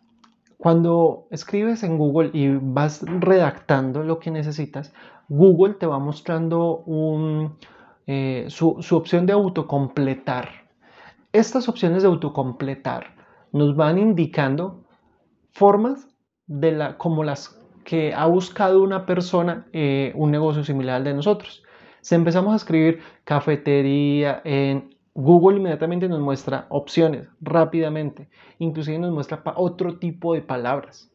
Cuando 0.59 1.29
escribes 1.31 1.85
en 1.85 1.97
Google 1.99 2.31
y 2.35 2.49
vas 2.50 3.03
redactando 3.07 4.03
lo 4.03 4.19
que 4.19 4.33
necesitas, 4.33 4.93
Google 5.29 5.75
te 5.75 5.87
va 5.87 6.00
mostrando 6.00 6.85
eh, 8.09 8.47
su, 8.49 8.77
opción 8.91 9.25
de 9.25 9.35
autocompletar. 9.35 10.49
Estas 11.33 11.69
opciones 11.69 12.03
de 12.03 12.09
autocompletar 12.09 13.15
nos 13.53 13.77
van 13.77 13.99
indicando 13.99 14.85
formas 15.53 16.09
de 16.49 16.73
la, 16.73 16.99
como 16.99 17.23
las 17.23 17.57
que 17.85 18.12
ha 18.12 18.27
buscado 18.27 18.83
una 18.83 19.07
persona 19.07 19.69
eh, 19.73 20.12
un 20.17 20.33
negocio 20.33 20.65
similar 20.65 20.97
al 20.97 21.05
de 21.05 21.15
nosotros. 21.15 21.62
Si 22.00 22.17
empezamos 22.17 22.53
a 22.53 22.57
escribir 22.57 23.00
cafetería 23.23 24.43
en 24.45 24.98
Google 25.21 25.57
inmediatamente 25.57 26.09
nos 26.09 26.21
muestra 26.21 26.67
opciones 26.69 27.27
rápidamente, 27.41 28.29
inclusive 28.61 29.01
nos 29.01 29.13
muestra 29.13 29.43
otro 29.57 29.99
tipo 29.99 30.33
de 30.33 30.43
palabras. 30.43 31.13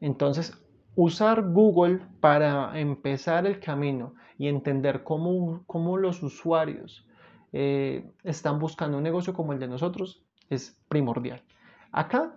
Entonces, 0.00 0.58
usar 0.94 1.50
Google 1.50 2.00
para 2.20 2.80
empezar 2.80 3.46
el 3.46 3.60
camino 3.60 4.14
y 4.38 4.48
entender 4.48 5.02
cómo, 5.02 5.64
cómo 5.66 5.98
los 5.98 6.22
usuarios 6.22 7.06
eh, 7.52 8.10
están 8.24 8.58
buscando 8.58 8.96
un 8.96 9.02
negocio 9.02 9.34
como 9.34 9.52
el 9.52 9.58
de 9.58 9.68
nosotros 9.68 10.24
es 10.48 10.80
primordial. 10.88 11.42
Acá, 11.90 12.34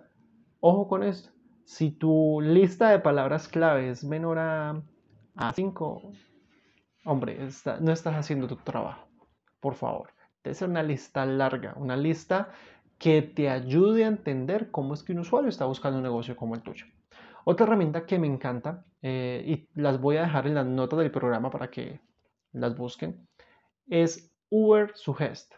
ojo 0.60 0.86
con 0.86 1.02
esto, 1.02 1.30
si 1.64 1.92
tu 1.92 2.42
lista 2.42 2.90
de 2.90 2.98
palabras 2.98 3.48
clave 3.48 3.88
es 3.88 4.04
menor 4.04 4.38
a, 4.38 4.82
5, 5.54 6.12
hombre, 7.06 7.38
no 7.80 7.92
estás 7.92 8.14
haciendo 8.16 8.46
tu 8.46 8.56
trabajo, 8.56 9.08
por 9.60 9.76
favor. 9.76 10.15
Es 10.50 10.62
una 10.62 10.82
lista 10.82 11.26
larga, 11.26 11.74
una 11.76 11.96
lista 11.96 12.50
que 12.98 13.22
te 13.22 13.50
ayude 13.50 14.04
a 14.04 14.08
entender 14.08 14.70
cómo 14.70 14.94
es 14.94 15.02
que 15.02 15.12
un 15.12 15.20
usuario 15.20 15.48
está 15.48 15.66
buscando 15.66 15.98
un 15.98 16.02
negocio 16.02 16.36
como 16.36 16.54
el 16.54 16.62
tuyo. 16.62 16.86
Otra 17.44 17.66
herramienta 17.66 18.06
que 18.06 18.18
me 18.18 18.26
encanta, 18.26 18.84
eh, 19.02 19.44
y 19.46 19.80
las 19.80 20.00
voy 20.00 20.16
a 20.16 20.22
dejar 20.22 20.46
en 20.46 20.54
las 20.54 20.66
notas 20.66 20.98
del 20.98 21.10
programa 21.10 21.50
para 21.50 21.70
que 21.70 22.00
las 22.52 22.76
busquen, 22.76 23.28
es 23.86 24.32
Uber 24.48 24.92
Suggest. 24.94 25.54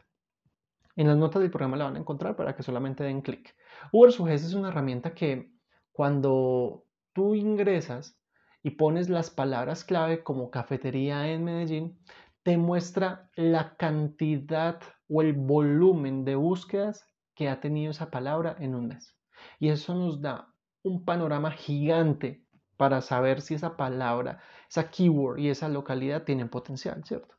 En 0.96 1.06
las 1.06 1.16
notas 1.16 1.40
del 1.40 1.50
programa 1.50 1.76
la 1.76 1.84
van 1.84 1.96
a 1.96 2.00
encontrar 2.00 2.34
para 2.36 2.54
que 2.54 2.62
solamente 2.62 3.04
den 3.04 3.22
clic. 3.22 3.54
Uber 3.92 4.12
Suggest 4.12 4.44
es 4.44 4.54
una 4.54 4.68
herramienta 4.68 5.14
que 5.14 5.52
cuando 5.92 6.84
tú 7.12 7.34
ingresas 7.34 8.18
y 8.62 8.70
pones 8.70 9.08
las 9.08 9.30
palabras 9.30 9.84
clave 9.84 10.22
como 10.22 10.50
cafetería 10.50 11.28
en 11.28 11.44
Medellín, 11.44 11.98
te 12.42 12.56
muestra 12.56 13.30
la 13.36 13.76
cantidad 13.76 14.80
o 15.08 15.22
el 15.22 15.32
volumen 15.32 16.24
de 16.24 16.34
búsquedas 16.34 17.06
que 17.34 17.48
ha 17.48 17.60
tenido 17.60 17.90
esa 17.90 18.10
palabra 18.10 18.56
en 18.58 18.74
un 18.74 18.88
mes. 18.88 19.16
Y 19.58 19.68
eso 19.68 19.94
nos 19.94 20.20
da 20.20 20.52
un 20.82 21.04
panorama 21.04 21.50
gigante 21.50 22.44
para 22.76 23.00
saber 23.00 23.40
si 23.40 23.54
esa 23.54 23.76
palabra, 23.76 24.40
esa 24.68 24.90
keyword 24.90 25.38
y 25.38 25.48
esa 25.48 25.68
localidad 25.68 26.24
tienen 26.24 26.48
potencial, 26.48 27.04
¿cierto? 27.04 27.34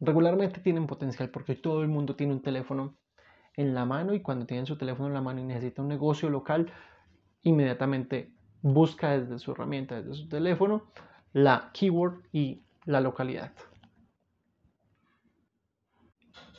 Regularmente 0.00 0.60
tienen 0.60 0.86
potencial 0.86 1.30
porque 1.30 1.54
todo 1.54 1.82
el 1.82 1.88
mundo 1.88 2.16
tiene 2.16 2.32
un 2.32 2.42
teléfono 2.42 2.96
en 3.56 3.74
la 3.74 3.84
mano 3.84 4.14
y 4.14 4.20
cuando 4.20 4.46
tienen 4.46 4.66
su 4.66 4.78
teléfono 4.78 5.08
en 5.08 5.14
la 5.14 5.20
mano 5.20 5.40
y 5.40 5.44
necesita 5.44 5.82
un 5.82 5.88
negocio 5.88 6.30
local, 6.30 6.72
inmediatamente 7.42 8.32
busca 8.62 9.18
desde 9.18 9.38
su 9.38 9.52
herramienta, 9.52 9.96
desde 9.96 10.14
su 10.14 10.28
teléfono, 10.28 10.84
la 11.32 11.70
keyword 11.72 12.22
y 12.32 12.62
la 12.84 13.00
localidad. 13.00 13.52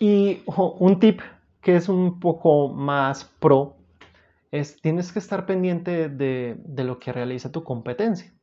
Y 0.02 0.44
un 0.48 1.00
tip 1.00 1.22
que 1.62 1.78
es 1.78 1.88
un 1.88 2.20
poco 2.20 2.70
más 2.70 3.24
pro 3.40 3.78
es 4.52 4.82
tienes 4.82 5.14
que 5.14 5.20
estar 5.20 5.46
pendiente 5.46 6.10
de, 6.10 6.58
de 6.58 6.84
lo 6.84 7.00
que 7.00 7.14
realiza 7.14 7.52
tu 7.52 7.64
competencia 7.64 8.34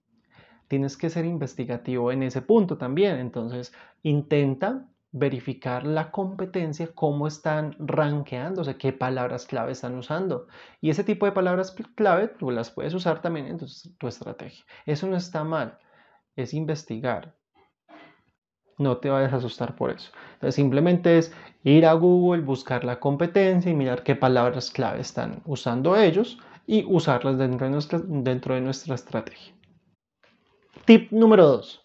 tienes 0.68 0.96
que 0.96 1.10
ser 1.10 1.24
investigativo 1.24 2.12
en 2.12 2.22
ese 2.22 2.42
punto 2.42 2.78
también. 2.78 3.18
Entonces, 3.18 3.72
intenta 4.02 4.86
verificar 5.10 5.84
la 5.86 6.10
competencia, 6.10 6.90
cómo 6.94 7.26
están 7.26 7.74
rankeándose, 7.78 8.76
qué 8.76 8.92
palabras 8.92 9.46
clave 9.46 9.72
están 9.72 9.96
usando. 9.96 10.46
Y 10.80 10.90
ese 10.90 11.02
tipo 11.02 11.26
de 11.26 11.32
palabras 11.32 11.74
clave 11.94 12.28
tú 12.28 12.50
las 12.50 12.70
puedes 12.70 12.94
usar 12.94 13.22
también 13.22 13.46
en 13.46 13.58
tu, 13.58 14.06
estrategia. 14.06 14.64
Eso 14.84 15.06
no 15.06 15.16
está 15.16 15.44
mal, 15.44 15.78
es 16.36 16.52
investigar. 16.52 17.37
No 18.78 18.98
te 18.98 19.10
vayas 19.10 19.32
a 19.32 19.36
asustar 19.36 19.74
por 19.74 19.90
eso. 19.90 20.12
Entonces, 20.34 20.54
simplemente 20.54 21.18
es 21.18 21.32
ir 21.64 21.84
a 21.84 21.92
Google, 21.94 22.42
buscar 22.42 22.84
la 22.84 23.00
competencia 23.00 23.70
y 23.70 23.74
mirar 23.74 24.04
qué 24.04 24.14
palabras 24.14 24.70
clave 24.70 25.00
están 25.00 25.42
usando 25.44 25.96
ellos 25.96 26.38
y 26.66 26.84
usarlas 26.86 27.38
dentro 27.38 27.66
de 27.66 27.72
nuestra, 27.72 28.00
dentro 28.04 28.54
de 28.54 28.60
nuestra 28.60 28.94
estrategia. 28.94 29.52
Tip 30.84 31.10
número 31.10 31.46
2. 31.46 31.84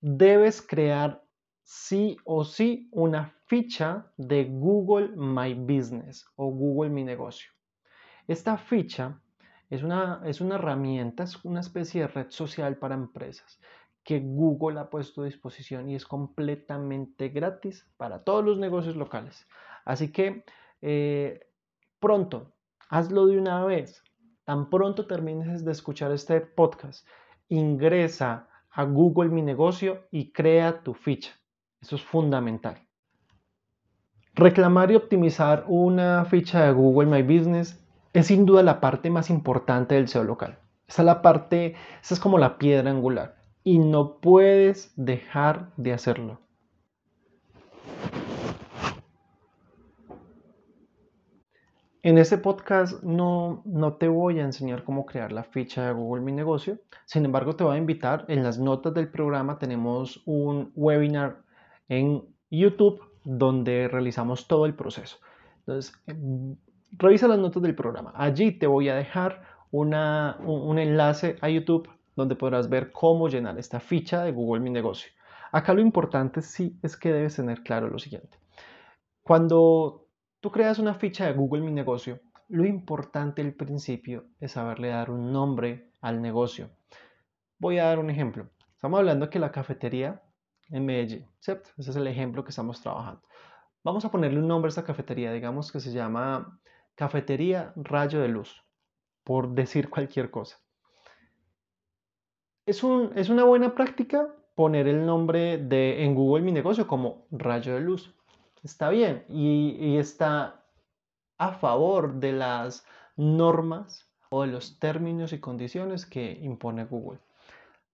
Debes 0.00 0.60
crear 0.60 1.24
sí 1.62 2.16
o 2.24 2.44
sí 2.44 2.88
una 2.92 3.34
ficha 3.46 4.12
de 4.16 4.44
Google 4.44 5.08
My 5.16 5.54
Business 5.54 6.26
o 6.36 6.50
Google 6.50 6.90
Mi 6.90 7.02
Negocio. 7.02 7.50
Esta 8.26 8.58
ficha 8.58 9.20
es 9.70 9.82
una, 9.82 10.20
es 10.24 10.40
una 10.40 10.56
herramienta, 10.56 11.24
es 11.24 11.42
una 11.44 11.60
especie 11.60 12.02
de 12.02 12.08
red 12.08 12.26
social 12.30 12.76
para 12.76 12.94
empresas 12.94 13.58
que 14.08 14.20
Google 14.20 14.80
ha 14.80 14.88
puesto 14.88 15.20
a 15.20 15.26
disposición 15.26 15.90
y 15.90 15.94
es 15.94 16.06
completamente 16.06 17.28
gratis 17.28 17.86
para 17.98 18.24
todos 18.24 18.42
los 18.42 18.58
negocios 18.58 18.96
locales. 18.96 19.46
Así 19.84 20.10
que 20.12 20.44
eh, 20.80 21.40
pronto, 22.00 22.54
hazlo 22.88 23.26
de 23.26 23.38
una 23.38 23.62
vez. 23.66 24.02
Tan 24.46 24.70
pronto 24.70 25.06
termines 25.06 25.62
de 25.62 25.72
escuchar 25.72 26.10
este 26.12 26.40
podcast 26.40 27.06
ingresa 27.50 28.48
a 28.70 28.84
Google 28.84 29.28
Mi 29.28 29.42
Negocio 29.42 30.06
y 30.10 30.32
crea 30.32 30.82
tu 30.82 30.94
ficha. 30.94 31.32
Eso 31.78 31.96
es 31.96 32.02
fundamental. 32.02 32.78
Reclamar 34.32 34.90
y 34.90 34.96
optimizar 34.96 35.66
una 35.68 36.24
ficha 36.24 36.64
de 36.64 36.72
Google 36.72 37.10
My 37.10 37.20
Business 37.20 37.78
es 38.14 38.28
sin 38.28 38.46
duda 38.46 38.62
la 38.62 38.80
parte 38.80 39.10
más 39.10 39.28
importante 39.28 39.96
del 39.96 40.08
SEO 40.08 40.24
local. 40.24 40.58
Esa 40.86 41.02
es 41.02 41.06
la 41.06 41.20
parte, 41.20 41.76
esa 42.00 42.14
es 42.14 42.20
como 42.20 42.38
la 42.38 42.56
piedra 42.56 42.90
angular 42.90 43.37
y 43.68 43.78
no 43.78 44.16
puedes 44.16 44.94
dejar 44.96 45.72
de 45.76 45.92
hacerlo. 45.92 46.40
En 52.02 52.16
este 52.16 52.38
podcast 52.38 53.02
no, 53.02 53.60
no 53.66 53.98
te 53.98 54.08
voy 54.08 54.40
a 54.40 54.44
enseñar 54.44 54.84
cómo 54.84 55.04
crear 55.04 55.32
la 55.32 55.44
ficha 55.44 55.84
de 55.84 55.92
Google 55.92 56.22
Mi 56.22 56.32
Negocio. 56.32 56.78
Sin 57.04 57.26
embargo, 57.26 57.56
te 57.56 57.64
voy 57.64 57.74
a 57.74 57.78
invitar. 57.78 58.24
En 58.28 58.42
las 58.42 58.58
notas 58.58 58.94
del 58.94 59.10
programa 59.10 59.58
tenemos 59.58 60.22
un 60.24 60.72
webinar 60.74 61.42
en 61.90 62.24
YouTube 62.50 63.02
donde 63.22 63.86
realizamos 63.88 64.48
todo 64.48 64.64
el 64.64 64.72
proceso. 64.72 65.18
Entonces, 65.58 65.92
em, 66.06 66.56
revisa 66.92 67.28
las 67.28 67.38
notas 67.38 67.62
del 67.62 67.74
programa. 67.74 68.14
Allí 68.16 68.52
te 68.52 68.66
voy 68.66 68.88
a 68.88 68.94
dejar 68.94 69.42
una, 69.70 70.38
un, 70.40 70.78
enlace 70.78 71.36
a 71.42 71.50
YouTube 71.50 71.90
donde 72.18 72.36
podrás 72.36 72.68
ver 72.68 72.92
cómo 72.92 73.28
llenar 73.28 73.58
esta 73.58 73.80
ficha 73.80 74.22
de 74.22 74.32
Google 74.32 74.60
Mi 74.60 74.70
Negocio. 74.70 75.10
Acá 75.52 75.72
lo 75.72 75.80
importante 75.80 76.42
sí 76.42 76.78
es 76.82 76.96
que 76.96 77.12
debes 77.12 77.36
tener 77.36 77.62
claro 77.62 77.88
lo 77.88 77.98
siguiente. 77.98 78.38
Cuando 79.22 80.08
Tú 80.40 80.52
creas 80.52 80.78
una 80.78 80.94
ficha 80.94 81.26
de 81.26 81.32
Google 81.32 81.62
Mi 81.62 81.72
Negocio. 81.72 82.20
Lo 82.46 82.64
importante 82.64 83.42
al 83.42 83.54
principio 83.54 84.26
es 84.38 84.52
saberle 84.52 84.88
dar 84.88 85.10
un 85.10 85.32
nombre 85.32 85.90
al 86.00 86.22
negocio. 86.22 86.70
Voy 87.58 87.78
a 87.78 87.86
dar 87.86 87.98
un 87.98 88.08
ejemplo. 88.08 88.48
Estamos 88.76 89.00
hablando 89.00 89.30
que 89.30 89.40
la 89.40 89.50
cafetería 89.50 90.22
en 90.70 90.86
Medellín, 90.86 91.26
¿cierto? 91.40 91.70
Ese 91.76 91.90
es 91.90 91.96
el 91.96 92.06
ejemplo 92.06 92.44
que 92.44 92.50
estamos 92.50 92.80
trabajando. 92.80 93.20
Vamos 93.82 94.04
a 94.04 94.12
ponerle 94.12 94.38
un 94.38 94.46
nombre 94.46 94.68
a 94.68 94.70
esta 94.70 94.84
cafetería, 94.84 95.32
digamos 95.32 95.72
que 95.72 95.80
se 95.80 95.90
llama 95.90 96.60
Cafetería 96.94 97.72
Rayo 97.74 98.20
de 98.20 98.28
Luz, 98.28 98.62
por 99.24 99.48
decir 99.48 99.90
cualquier 99.90 100.30
cosa. 100.30 100.58
Es, 102.68 102.82
un, 102.82 103.12
es 103.16 103.30
una 103.30 103.44
buena 103.44 103.74
práctica 103.74 104.28
poner 104.54 104.88
el 104.88 105.06
nombre 105.06 105.56
de, 105.56 106.04
en 106.04 106.14
Google 106.14 106.44
Mi 106.44 106.52
Negocio 106.52 106.86
como 106.86 107.26
Rayo 107.30 107.72
de 107.72 107.80
Luz 107.80 108.14
está 108.62 108.90
bien 108.90 109.24
y, 109.30 109.96
está 109.96 110.66
a 111.38 111.52
favor 111.52 112.20
de 112.20 112.32
las 112.32 112.84
normas 113.16 114.06
o 114.28 114.42
de 114.42 114.48
los 114.48 114.78
términos 114.78 115.32
y 115.32 115.40
condiciones 115.40 116.04
que 116.04 116.32
impone 116.42 116.84
Google. 116.84 117.20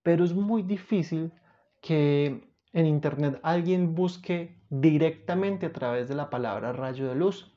Pero 0.02 0.24
es 0.24 0.34
muy 0.34 0.62
difícil 0.62 1.32
que 1.80 2.50
en 2.72 2.86
Internet 2.86 3.38
alguien 3.44 3.94
busque 3.94 4.58
directamente 4.70 5.66
a 5.66 5.72
través 5.72 6.08
de 6.08 6.16
la 6.16 6.30
palabra 6.30 6.72
rayo 6.72 7.06
de 7.06 7.14
luz. 7.14 7.54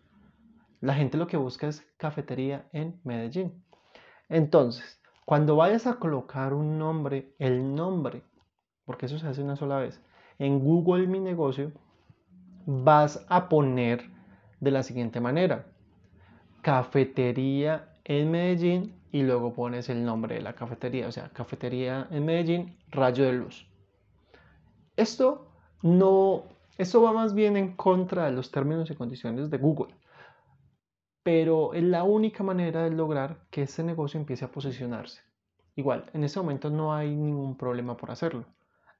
La 0.81 0.93
gente 0.93 1.17
lo 1.17 1.25
que 1.25 1.37
busca 1.37 1.67
es 1.67 1.81
cafetería 1.97 2.67
en 2.73 3.01
Medellín. 3.03 3.63
Entonces, 4.29 5.01
cuando 5.27 5.57
vayas 5.57 5.87
a 5.87 5.95
colocar 5.95 6.53
un 6.53 6.79
nombre, 6.79 7.33
el 7.37 7.75
nombre, 7.75 8.21
porque 8.85 9.07
eso 9.07 9.19
se 9.19 9.27
hace 9.27 9.43
una 9.43 9.57
sola 9.57 9.77
vez, 9.77 10.01
en 10.39 10.61
Google 10.61 11.05
Mi 11.05 11.19
Negocio, 11.19 11.73
vas 12.65 13.25
a 13.27 13.49
poner 13.49 14.09
de 14.61 14.71
la 14.71 14.83
siguiente 14.83 15.19
manera. 15.19 15.65
Cafetería 16.61 17.89
en 18.05 18.31
Medellín 18.31 19.01
y 19.11 19.23
luego 19.23 19.53
pones 19.53 19.89
el 19.89 20.05
nombre 20.05 20.35
de 20.35 20.41
la 20.41 20.53
cafetería, 20.53 21.09
o 21.09 21.11
sea, 21.11 21.27
cafetería 21.33 22.07
en 22.09 22.23
Medellín, 22.23 22.77
rayo 22.89 23.25
de 23.25 23.33
luz. 23.33 23.67
Esto 24.95 25.51
no, 25.81 26.45
esto 26.77 27.01
va 27.01 27.11
más 27.11 27.33
bien 27.33 27.57
en 27.57 27.75
contra 27.75 28.27
de 28.27 28.31
los 28.31 28.49
términos 28.49 28.89
y 28.91 28.95
condiciones 28.95 29.49
de 29.49 29.57
Google, 29.57 29.93
pero 31.27 31.73
es 31.73 31.83
la 31.83 32.03
única 32.05 32.41
manera 32.41 32.85
de 32.85 32.89
lograr 32.89 33.47
que 33.51 33.63
este 33.63 33.83
negocio 33.83 34.17
empiece 34.17 34.45
a 34.45 34.51
posicionarse. 34.51 35.23
Igual, 35.75 36.09
en 36.13 36.23
ese 36.23 36.39
momento 36.39 36.69
no 36.69 36.93
hay 36.93 37.13
ningún 37.13 37.57
problema 37.57 37.97
por 37.97 38.11
hacerlo 38.11 38.45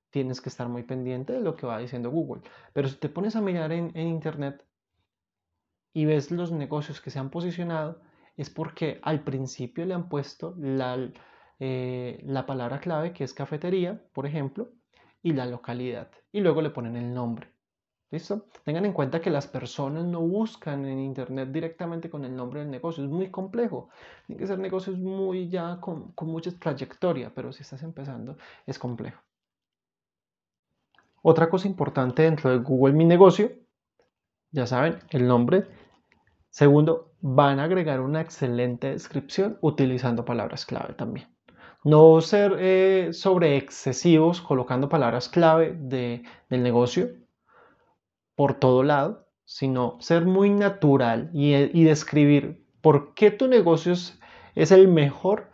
tienes 0.09 0.41
que 0.41 0.49
estar 0.49 0.67
muy 0.67 0.83
pendiente 0.83 1.33
de 1.33 1.41
lo 1.41 1.55
que 1.55 1.67
va 1.67 1.79
diciendo 1.79 2.09
Google. 2.09 2.41
Pero 2.73 2.87
si 2.89 2.95
te 2.95 3.07
pones 3.07 3.35
a 3.35 3.41
mirar 3.41 3.71
en, 3.71 3.95
Internet 3.95 4.65
y 5.93 6.05
ves 6.05 6.31
los 6.31 6.51
negocios 6.51 6.99
que 7.01 7.11
se 7.11 7.19
han 7.19 7.29
posicionado, 7.29 8.01
es 8.35 8.49
porque 8.49 8.99
al 9.03 9.23
principio 9.23 9.85
le 9.85 9.93
han 9.93 10.09
puesto 10.09 10.55
la, 10.57 10.97
eh, 11.59 12.19
la 12.25 12.45
palabra 12.45 12.79
clave 12.79 13.13
que 13.13 13.23
es 13.23 13.33
cafetería, 13.33 14.01
por 14.13 14.25
ejemplo, 14.25 14.71
y 15.21 15.33
la 15.33 15.45
localidad. 15.45 16.09
Y 16.31 16.41
luego 16.41 16.61
le 16.61 16.71
ponen 16.71 16.95
el 16.95 17.13
nombre. 17.13 17.56
¿Listo? 18.09 18.45
Tengan 18.63 18.85
en 18.85 18.93
cuenta 18.93 19.19
que 19.19 19.29
las 19.29 19.47
personas 19.47 20.05
no 20.05 20.21
buscan 20.21 20.85
en 20.85 20.97
internet 20.99 21.49
directamente 21.51 22.09
con 22.09 22.23
el 22.23 22.33
nombre 22.33 22.61
del 22.61 22.71
negocio. 22.71 23.03
Es 23.03 23.09
muy 23.09 23.29
complejo. 23.29 23.89
Tienen 24.25 24.39
que 24.39 24.47
ser 24.47 24.59
negocios 24.59 24.97
muy 24.97 25.49
ya 25.49 25.79
con, 25.81 26.13
con 26.13 26.29
mucha 26.29 26.51
trayectoria, 26.57 27.33
pero 27.35 27.51
si 27.51 27.63
estás 27.63 27.83
empezando 27.83 28.37
es 28.65 28.79
complejo. 28.79 29.21
Otra 31.21 31.49
cosa 31.49 31.67
importante 31.67 32.23
dentro 32.23 32.49
de 32.49 32.59
Google 32.59 32.93
Mi 32.93 33.03
Negocio, 33.03 33.51
ya 34.51 34.65
saben, 34.65 34.99
el 35.09 35.27
nombre. 35.27 35.67
Segundo, 36.49 37.11
van 37.19 37.59
a 37.59 37.65
agregar 37.65 37.99
una 37.99 38.21
excelente 38.21 38.91
descripción 38.91 39.57
utilizando 39.59 40.23
palabras 40.23 40.65
clave 40.65 40.93
también. 40.93 41.27
No 41.83 42.21
ser 42.21 42.55
eh, 42.59 43.09
sobre 43.11 43.57
excesivos 43.57 44.39
colocando 44.39 44.87
palabras 44.87 45.27
clave 45.27 45.73
de, 45.77 46.23
del 46.49 46.63
negocio 46.63 47.26
por 48.37 48.53
todo 48.53 48.83
lado, 48.83 49.27
sino 49.45 49.97
ser 49.99 50.25
muy 50.25 50.51
natural 50.51 51.31
y, 51.33 51.55
y 51.55 51.83
describir 51.83 52.63
por 52.81 53.15
qué 53.15 53.31
tu 53.31 53.47
negocio 53.47 53.93
es, 53.93 54.19
es 54.53 54.71
el 54.71 54.87
mejor 54.87 55.49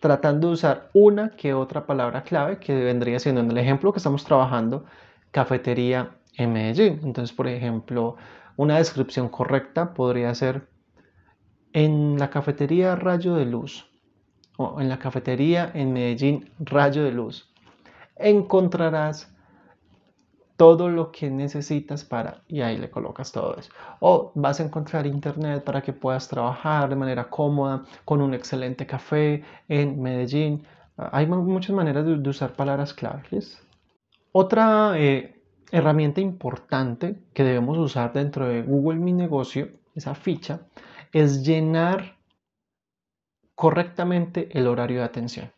tratando 0.00 0.48
de 0.48 0.54
usar 0.54 0.90
una 0.92 1.30
que 1.30 1.54
otra 1.54 1.86
palabra 1.86 2.24
clave 2.24 2.58
que 2.58 2.74
vendría 2.74 3.20
siendo 3.20 3.40
en 3.42 3.50
el 3.50 3.58
ejemplo 3.58 3.92
que 3.92 3.98
estamos 3.98 4.24
trabajando 4.24 4.84
cafetería 5.30 6.16
en 6.36 6.52
Medellín. 6.52 7.00
Entonces, 7.04 7.34
por 7.34 7.46
ejemplo, 7.46 8.16
una 8.56 8.78
descripción 8.78 9.28
correcta 9.28 9.94
podría 9.94 10.34
ser 10.34 10.68
en 11.72 12.18
la 12.18 12.28
cafetería 12.28 12.96
Rayo 12.96 13.34
de 13.34 13.44
Luz 13.44 13.88
o 14.56 14.80
en 14.80 14.88
la 14.88 14.98
cafetería 14.98 15.70
en 15.74 15.92
Medellín 15.92 16.50
Rayo 16.58 17.04
de 17.04 17.12
Luz. 17.12 17.54
Encontrarás 18.16 19.32
todo 20.56 20.88
lo 20.88 21.12
que 21.12 21.30
necesitas 21.30 22.04
para 22.04 22.42
y 22.48 22.62
ahí 22.62 22.78
le 22.78 22.90
colocas 22.90 23.30
todo 23.32 23.56
eso. 23.56 23.70
O 24.00 24.32
vas 24.34 24.60
a 24.60 24.64
encontrar 24.64 25.06
internet 25.06 25.62
para 25.64 25.82
que 25.82 25.92
puedas 25.92 26.28
trabajar 26.28 26.88
de 26.88 26.96
manera 26.96 27.28
cómoda 27.28 27.84
con 28.04 28.22
un 28.22 28.34
excelente 28.34 28.86
café 28.86 29.44
en 29.68 30.00
Medellín. 30.00 30.66
Hay 30.96 31.26
muchas 31.26 31.76
maneras 31.76 32.06
de, 32.06 32.28
usar 32.28 32.54
palabras 32.54 32.94
claves. 32.94 33.60
Otra 34.32 34.98
eh, 34.98 35.42
herramienta 35.70 36.20
importante 36.20 37.22
que 37.34 37.44
debemos 37.44 37.76
usar 37.78 38.12
dentro 38.12 38.48
de 38.48 38.62
Google 38.62 38.98
Mi 38.98 39.12
Negocio, 39.12 39.68
esa 39.94 40.14
ficha, 40.14 40.60
es 41.12 41.44
llenar 41.44 42.16
correctamente 43.54 44.48
el 44.58 44.66
horario 44.66 44.98
de 44.98 45.04
atención. 45.04 45.52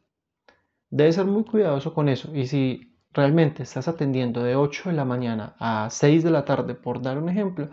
Debes 0.90 1.16
ser 1.16 1.26
muy 1.26 1.44
cuidadoso 1.44 1.92
con 1.92 2.08
eso 2.08 2.34
y 2.34 2.46
si 2.46 2.97
realmente 3.18 3.64
estás 3.64 3.88
atendiendo 3.88 4.44
de 4.44 4.54
8 4.54 4.90
de 4.90 4.94
la 4.94 5.04
mañana 5.04 5.56
a 5.58 5.88
6 5.90 6.22
de 6.22 6.30
la 6.30 6.44
tarde, 6.44 6.76
por 6.76 7.02
dar 7.02 7.18
un 7.18 7.28
ejemplo, 7.28 7.68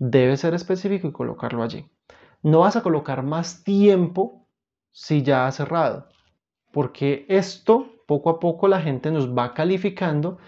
debe 0.00 0.36
ser 0.36 0.52
específico 0.52 1.06
y 1.06 1.12
colocarlo 1.12 1.62
allí. 1.62 1.88
No 2.42 2.58
vas 2.60 2.74
a 2.74 2.82
colocar 2.82 3.22
más 3.22 3.62
tiempo 3.62 4.48
si 4.90 5.22
ya 5.22 5.46
ha 5.46 5.52
cerrado, 5.52 6.08
porque 6.72 7.24
esto 7.28 7.86
poco 8.08 8.30
a 8.30 8.40
poco 8.40 8.66
la 8.66 8.80
gente 8.80 9.12
nos 9.12 9.28
va 9.30 9.54
calificando 9.54 10.38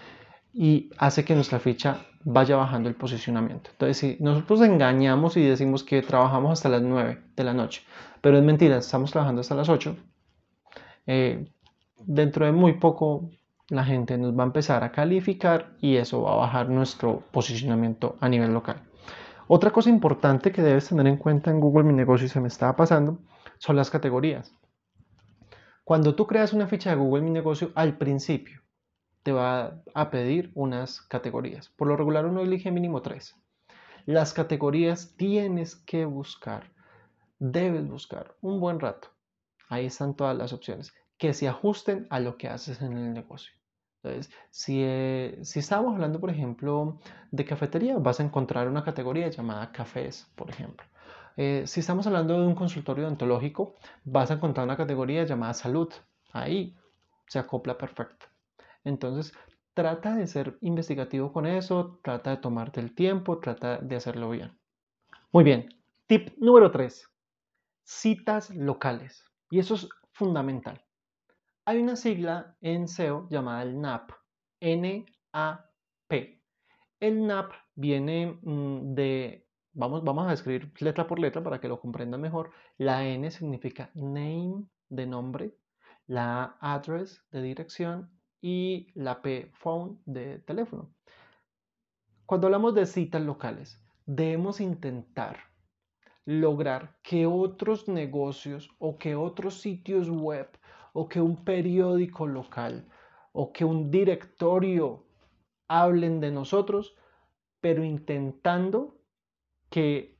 y 0.53 0.89
hace 0.97 1.23
que 1.23 1.33
nuestra 1.33 1.59
ficha 1.59 2.01
vaya 2.25 2.57
bajando 2.57 2.89
el 2.89 2.95
posicionamiento. 2.95 3.69
Entonces, 3.71 3.97
si 3.97 4.17
nosotros 4.21 4.59
engañamos 4.61 5.37
y 5.37 5.43
decimos 5.45 5.85
que 5.85 6.01
trabajamos 6.01 6.51
hasta 6.51 6.67
las 6.67 6.81
9 6.81 7.17
de 7.33 7.43
la 7.45 7.53
noche, 7.53 7.81
pero 8.19 8.37
es 8.37 8.43
mentira, 8.43 8.75
estamos 8.77 9.09
trabajando 9.09 9.39
hasta 9.39 9.55
las 9.55 9.69
8, 9.69 9.95
eh, 11.05 11.47
dentro 12.05 12.45
de 12.45 12.51
muy 12.51 12.73
poco 12.73 13.29
la 13.69 13.83
gente 13.83 14.17
nos 14.17 14.37
va 14.37 14.43
a 14.43 14.47
empezar 14.47 14.83
a 14.83 14.91
calificar 14.91 15.75
y 15.81 15.97
eso 15.97 16.21
va 16.21 16.33
a 16.33 16.37
bajar 16.37 16.69
nuestro 16.69 17.23
posicionamiento 17.31 18.15
a 18.21 18.29
nivel 18.29 18.53
local. 18.53 18.81
Otra 19.47 19.71
cosa 19.71 19.89
importante 19.89 20.51
que 20.51 20.61
debes 20.61 20.87
tener 20.87 21.07
en 21.07 21.17
cuenta 21.17 21.51
en 21.51 21.59
Google 21.59 21.83
Mi 21.83 21.93
Negocio 21.93 22.25
y 22.25 22.29
se 22.29 22.39
me 22.39 22.47
estaba 22.47 22.75
pasando 22.75 23.19
son 23.57 23.75
las 23.75 23.89
categorías. 23.89 24.53
Cuando 25.83 26.15
tú 26.15 26.27
creas 26.27 26.53
una 26.53 26.67
ficha 26.67 26.89
de 26.89 26.97
Google 26.97 27.23
Mi 27.23 27.31
Negocio, 27.31 27.71
al 27.75 27.97
principio 27.97 28.61
te 29.23 29.31
va 29.31 29.81
a 29.93 30.09
pedir 30.09 30.51
unas 30.53 31.01
categorías. 31.01 31.69
Por 31.69 31.87
lo 31.87 31.97
regular 31.97 32.25
uno 32.25 32.41
elige 32.41 32.71
mínimo 32.71 33.01
tres. 33.01 33.35
Las 34.05 34.33
categorías 34.33 35.15
tienes 35.17 35.75
que 35.75 36.05
buscar, 36.05 36.71
debes 37.39 37.87
buscar 37.89 38.35
un 38.41 38.61
buen 38.61 38.79
rato. 38.79 39.09
Ahí 39.67 39.85
están 39.85 40.15
todas 40.15 40.37
las 40.37 40.53
opciones 40.53 40.93
que 41.17 41.33
se 41.33 41.47
ajusten 41.47 42.07
a 42.09 42.21
lo 42.21 42.37
que 42.37 42.47
haces 42.47 42.81
en 42.81 42.93
el 42.93 43.13
negocio. 43.13 43.56
Entonces, 44.07 44.33
si, 44.49 44.81
eh, 44.83 45.39
si 45.43 45.59
estamos 45.59 45.93
hablando, 45.93 46.19
por 46.19 46.29
ejemplo, 46.29 46.99
de 47.31 47.45
cafetería, 47.45 47.97
vas 47.97 48.19
a 48.19 48.23
encontrar 48.23 48.67
una 48.67 48.83
categoría 48.83 49.27
llamada 49.29 49.71
cafés, 49.71 50.31
por 50.35 50.49
ejemplo. 50.49 50.85
Eh, 51.35 51.63
si 51.67 51.81
estamos 51.81 52.07
hablando 52.07 52.39
de 52.39 52.47
un 52.47 52.55
consultorio 52.55 53.05
odontológico, 53.05 53.75
vas 54.05 54.31
a 54.31 54.35
encontrar 54.35 54.65
una 54.65 54.77
categoría 54.77 55.23
llamada 55.25 55.53
salud. 55.53 55.89
Ahí 56.31 56.75
se 57.27 57.39
acopla 57.39 57.77
perfecto. 57.77 58.27
Entonces, 58.83 59.33
trata 59.73 60.15
de 60.15 60.27
ser 60.27 60.57
investigativo 60.61 61.33
con 61.33 61.45
eso, 61.45 61.99
trata 62.03 62.31
de 62.31 62.37
tomarte 62.37 62.79
el 62.79 62.95
tiempo, 62.95 63.39
trata 63.39 63.77
de 63.77 63.95
hacerlo 63.97 64.29
bien. 64.29 64.57
Muy 65.31 65.43
bien. 65.43 65.69
Tip 66.07 66.29
número 66.37 66.71
3. 66.71 67.07
Citas 67.83 68.49
locales. 68.51 69.25
Y 69.49 69.59
eso 69.59 69.75
es 69.75 69.89
fundamental. 70.11 70.86
Hay 71.67 71.79
una 71.79 71.97
sigla 71.97 72.55
en 72.61 72.87
SEO 72.87 73.27
llamada 73.29 73.61
el 73.63 73.81
NAP. 73.81 74.11
N-A-P. 74.61 76.41
El 77.01 77.27
NAP 77.27 77.51
viene 77.75 78.39
mm, 78.41 78.93
de 78.95 79.45
Vamos, 79.73 80.27
a 80.29 80.33
escribir 80.33 80.71
letra 80.79 81.05
por 81.05 81.19
letra 81.19 81.43
para 81.43 81.59
que 81.59 81.67
lo 81.67 81.81
comprendan 81.81 82.21
mejor. 82.21 82.51
La 82.77 83.05
N 83.05 83.29
significa 83.29 83.91
name 83.95 84.63
de 84.87 85.05
nombre, 85.05 85.57
la 86.07 86.55
address 86.61 87.21
de 87.31 87.41
dirección 87.41 88.09
y 88.41 88.87
la 88.95 89.21
P 89.21 89.51
phone 89.53 89.99
de 90.05 90.39
teléfono. 90.39 90.95
Cuando 92.25 92.47
hablamos 92.47 92.75
de 92.75 92.85
citas 92.85 93.21
locales, 93.21 93.77
debemos 94.05 94.61
intentar 94.61 95.37
lograr 96.23 96.97
que 97.03 97.25
otros 97.25 97.89
negocios 97.89 98.69
o 98.79 98.97
que 98.97 99.15
otros 99.15 99.59
sitios 99.59 100.09
web 100.09 100.49
o 100.99 101.07
que 101.07 101.21
un 101.21 101.35
periódico 101.43 102.25
local 102.25 102.83
o 103.31 103.53
que 103.53 103.63
un 103.63 103.91
directorio 103.91 105.05
hablen 105.67 106.19
de 106.19 106.31
nosotros, 106.31 106.95
pero 107.61 107.83
intentando 107.83 108.99
que 109.69 110.17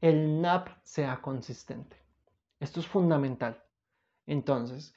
el 0.00 0.40
NAP 0.40 0.68
sea 0.84 1.20
consistente. 1.20 1.96
Esto 2.60 2.78
es 2.78 2.86
fundamental. 2.86 3.60
Entonces, 4.24 4.94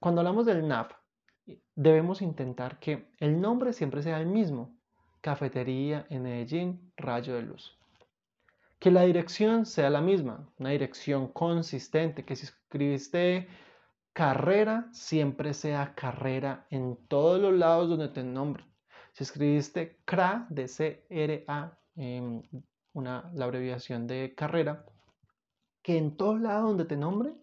cuando 0.00 0.22
hablamos 0.22 0.46
del 0.46 0.66
NAP, 0.66 0.92
debemos 1.74 2.22
intentar 2.22 2.78
que 2.78 3.12
el 3.18 3.38
nombre 3.42 3.74
siempre 3.74 4.02
sea 4.02 4.18
el 4.20 4.26
mismo. 4.26 4.74
Cafetería 5.20 6.06
en 6.08 6.22
Medellín, 6.22 6.92
Rayo 6.96 7.34
de 7.34 7.42
Luz. 7.42 7.78
Que 8.78 8.90
la 8.90 9.02
dirección 9.02 9.66
sea 9.66 9.90
la 9.90 10.00
misma, 10.00 10.48
una 10.58 10.70
dirección 10.70 11.28
consistente, 11.28 12.24
que 12.24 12.36
si 12.36 12.46
escribiste 12.46 13.48
carrera, 14.12 14.88
siempre 14.92 15.54
sea 15.54 15.94
carrera 15.94 16.66
en 16.70 16.96
todos 17.08 17.40
los 17.40 17.52
lados 17.54 17.88
donde 17.88 18.08
te 18.08 18.22
nombren. 18.22 18.66
Si 19.12 19.24
escribiste 19.24 20.00
CRA, 20.04 20.46
de 20.50 20.68
C-R-A, 20.68 21.78
una, 22.94 23.30
la 23.34 23.44
abreviación 23.44 24.06
de 24.06 24.34
carrera, 24.34 24.86
que 25.82 25.98
en 25.98 26.16
todos 26.16 26.40
lados 26.40 26.64
donde 26.64 26.84
te 26.84 26.96
nombre 26.96 27.34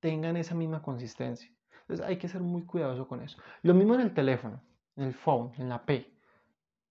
tengan 0.00 0.36
esa 0.36 0.54
misma 0.54 0.82
consistencia. 0.82 1.50
Entonces 1.82 2.06
hay 2.06 2.18
que 2.18 2.28
ser 2.28 2.40
muy 2.40 2.64
cuidadoso 2.64 3.08
con 3.08 3.22
eso. 3.22 3.38
Lo 3.62 3.74
mismo 3.74 3.94
en 3.94 4.00
el 4.00 4.14
teléfono, 4.14 4.62
en 4.96 5.04
el 5.04 5.14
phone, 5.14 5.52
en 5.58 5.68
la 5.68 5.84
P. 5.84 6.12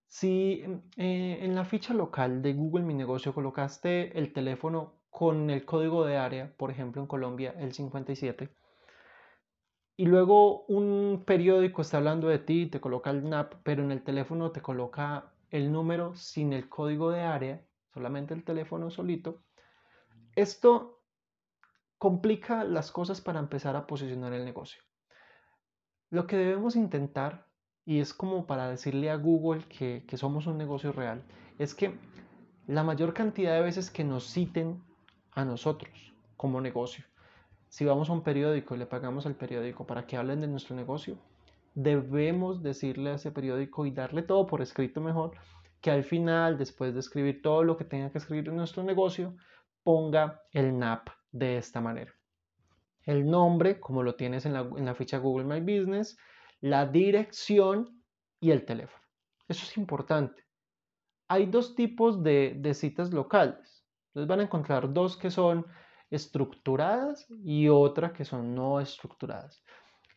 Si 0.07 0.63
eh, 0.97 1.39
en 1.41 1.55
la 1.55 1.65
ficha 1.65 1.93
local 1.93 2.41
de 2.41 2.53
Google 2.53 2.85
Mi 2.85 2.93
Negocio 2.93 3.33
colocaste 3.33 4.17
el 4.17 4.31
teléfono 4.31 4.93
con 5.15 5.49
el 5.49 5.63
código 5.63 6.03
de 6.05 6.17
área, 6.17 6.51
por 6.57 6.71
ejemplo 6.71 7.01
en 7.01 7.07
Colombia 7.07 7.55
el 7.57 7.71
57, 7.71 8.53
y 9.95 10.07
luego 10.07 10.65
un 10.65 11.23
periódico 11.25 11.81
está 11.81 11.99
hablando 11.99 12.27
de 12.27 12.39
ti, 12.39 12.65
te 12.65 12.81
coloca 12.81 13.11
el 13.11 13.29
NAP, 13.29 13.53
pero 13.63 13.81
en 13.81 13.91
el 13.91 14.03
teléfono 14.03 14.51
te 14.51 14.61
coloca 14.61 15.31
el 15.51 15.71
número 15.71 16.13
sin 16.15 16.51
el 16.51 16.67
código 16.67 17.11
de 17.11 17.21
área, 17.21 17.65
solamente 17.93 18.33
el 18.33 18.43
teléfono 18.43 18.89
solito, 18.89 19.41
esto 20.35 21.01
complica 21.97 22.65
las 22.65 22.91
cosas 22.91 23.21
para 23.21 23.39
empezar 23.39 23.77
a 23.77 23.87
posicionar 23.87 24.33
el 24.33 24.43
negocio. 24.43 24.81
Lo 26.09 26.27
que 26.27 26.35
debemos 26.35 26.75
intentar, 26.75 27.47
y 27.85 28.01
es 28.01 28.13
como 28.13 28.47
para 28.47 28.69
decirle 28.69 29.11
a 29.11 29.15
Google 29.15 29.63
que, 29.69 30.03
que 30.05 30.17
somos 30.17 30.45
un 30.45 30.57
negocio 30.57 30.91
real, 30.91 31.23
es 31.57 31.73
que 31.73 31.97
la 32.67 32.83
mayor 32.83 33.13
cantidad 33.13 33.53
de 33.53 33.61
veces 33.61 33.89
que 33.89 34.03
nos 34.03 34.29
citen 34.29 34.83
a 35.35 35.45
nosotros 35.45 36.13
como 36.35 36.59
negocio, 36.59 37.05
si 37.67 37.83
vamos 37.83 38.09
a 38.09 38.13
un 38.13 38.23
periódico 38.23 38.73
y 38.73 38.77
le 38.77 38.85
pagamos 38.85 39.25
al 39.25 39.35
periódico 39.35 39.85
para 39.85 40.07
que 40.07 40.15
hablen 40.15 40.39
de 40.39 40.47
nuestro 40.47 40.75
negocio, 40.75 41.17
debemos 41.73 42.63
decirle 42.63 43.11
a 43.11 43.15
ese 43.15 43.31
periódico 43.31 43.85
y 43.85 43.91
darle 43.91 44.21
todo 44.21 44.47
por 44.47 44.61
escrito 44.61 45.01
mejor, 45.01 45.31
que 45.81 45.91
al 45.91 46.05
final, 46.05 46.57
después 46.57 46.93
de 46.93 47.01
escribir 47.01 47.41
todo 47.41 47.63
lo 47.63 47.75
que 47.75 47.83
tenga 47.83 48.09
que 48.11 48.17
escribir 48.17 48.47
en 48.47 48.55
nuestro 48.55 48.81
negocio, 48.81 49.35
ponga 49.83 50.41
el 50.51 50.79
NAP 50.79 51.09
de 51.33 51.57
esta 51.57 51.81
manera. 51.81 52.13
El 53.03 53.29
nombre, 53.29 53.79
como 53.79 54.03
lo 54.03 54.15
tienes 54.15 54.45
en 54.45 54.53
la, 54.53 54.95
ficha 54.95 55.17
Google 55.17 55.43
My 55.43 55.59
Business, 55.59 56.17
la 56.61 56.85
dirección 56.85 58.01
y 58.39 58.51
el 58.51 58.65
teléfono. 58.65 59.03
Eso 59.49 59.65
es 59.65 59.77
importante. 59.77 60.43
Hay 61.27 61.45
dos 61.47 61.75
tipos 61.75 62.23
de 62.23 62.71
citas 62.73 63.11
locales. 63.11 63.74
Entonces 64.15 64.29
van 64.29 64.39
a 64.39 64.43
encontrar 64.43 64.93
dos 64.93 65.17
que 65.17 65.29
son 65.29 65.65
estructuradas 66.09 67.27
y 67.43 67.67
otra 67.67 68.13
que 68.13 68.23
son 68.23 68.55
no 68.55 68.79
estructuradas. 68.79 69.61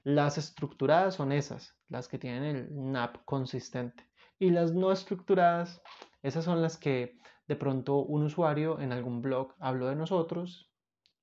Las 0.04 0.38
estructuradas 0.38 1.16
son 1.16 1.32
esas, 1.32 1.76
las 1.88 2.06
que 2.06 2.16
tienen 2.16 2.44
el 2.44 2.92
NAP 2.92 3.16
consistente. 3.24 4.08
Y 4.38 4.50
las 4.50 4.72
no 4.72 4.92
estructuradas, 4.92 5.82
esas 6.22 6.44
son 6.44 6.62
las 6.62 6.76
que 6.76 7.18
de 7.48 7.56
pronto 7.56 7.96
un 7.96 8.22
usuario 8.22 8.78
en 8.78 8.92
algún 8.92 9.20
blog 9.20 9.56
habló 9.58 9.88
de 9.88 9.96
nosotros 9.96 10.70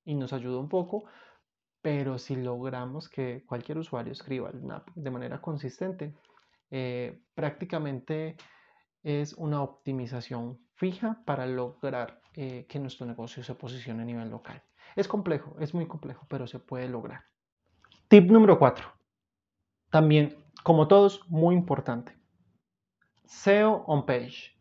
y 0.04 0.16
nos 0.16 0.34
ayudó 0.34 0.60
un 0.60 0.68
poco, 0.68 1.06
pero 1.82 2.18
si 2.18 2.36
logramos 2.36 3.08
que 3.08 3.46
cualquier 3.46 3.78
usuario 3.78 4.12
escriba 4.12 4.50
el 4.50 4.68
NAP 4.68 4.90
de 4.96 5.12
manera 5.12 5.40
consistente, 5.40 6.14
eh, 6.72 7.22
prácticamente 7.36 8.36
es 9.02 9.32
una 9.32 9.62
optimización 9.62 10.60
fija 10.76 11.24
para 11.26 11.46
lograr 11.46 12.20
eh, 12.36 12.65
que 12.67 12.80
nuestro 12.80 13.06
negocio 13.06 13.43
se 13.43 13.56
posicione 13.56 14.02
a 14.02 14.06
nivel 14.06 14.30
local. 14.30 14.62
Es 14.95 15.08
complejo, 15.08 15.56
es 15.60 15.74
muy 15.74 15.88
complejo, 15.88 16.26
pero 16.30 16.48
se 16.48 16.60
puede 16.60 16.89
lograr. 16.89 17.21
Tip 18.08 18.30
número 18.30 18.60
4. 18.60 18.86
También, 19.89 20.36
como 20.63 20.88
todos, 20.88 21.21
muy 21.30 21.56
importante. 21.56 22.17
SEO 23.26 23.86
on 23.88 24.06
page. 24.06 24.56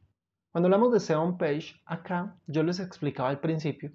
Cuando 0.52 0.68
hablamos 0.68 0.92
de 0.92 1.00
SEO 1.00 1.20
on 1.20 1.36
page, 1.36 1.74
acá 1.84 2.36
yo 2.46 2.62
les 2.62 2.78
explicaba 2.78 3.28
al 3.28 3.40
principio 3.40 3.90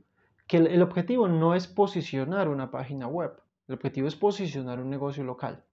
que 0.45 0.57
el, 0.57 0.81
objetivo 0.81 1.27
no 1.27 1.55
es 1.55 1.67
posicionar 1.67 2.49
una 2.49 2.71
página 2.71 3.07
web, 3.07 3.39
el 3.67 3.75
objetivo 3.75 4.07
es 4.07 4.15
posicionar 4.15 4.79
un 4.79 4.89
negocio 4.89 5.23
local. 5.23 5.63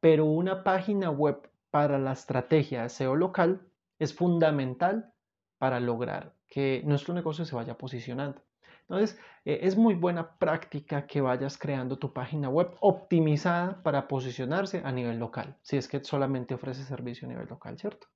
Pero 0.00 0.24
una 0.24 0.64
página 0.64 1.10
web 1.10 1.50
para 1.70 1.98
la 1.98 2.12
estrategia 2.12 2.82
de 2.82 2.88
SEO 2.88 3.14
local 3.16 3.60
es 3.98 4.14
fundamental 4.14 5.12
para 5.58 5.78
lograr 5.78 6.34
que 6.54 6.82
nuestro 6.84 7.12
negocio 7.14 7.44
se 7.44 7.56
vaya 7.56 7.76
posicionando. 7.76 8.40
Entonces, 8.82 9.18
eh, 9.44 9.58
es 9.62 9.76
muy 9.76 9.94
buena 9.96 10.38
práctica 10.38 11.04
que 11.04 11.20
vayas 11.20 11.58
creando 11.58 11.98
tu 11.98 12.12
página 12.12 12.48
web 12.48 12.76
optimizada 12.78 13.82
para 13.82 14.06
posicionarse 14.06 14.80
a 14.84 14.92
nivel 14.92 15.18
local, 15.18 15.58
si 15.62 15.76
es 15.76 15.88
que 15.88 16.04
solamente 16.04 16.54
ofrece 16.54 16.84
servicio 16.84 17.26
a 17.26 17.32
nivel 17.32 17.48
local, 17.48 17.76
¿cierto? 17.76 18.06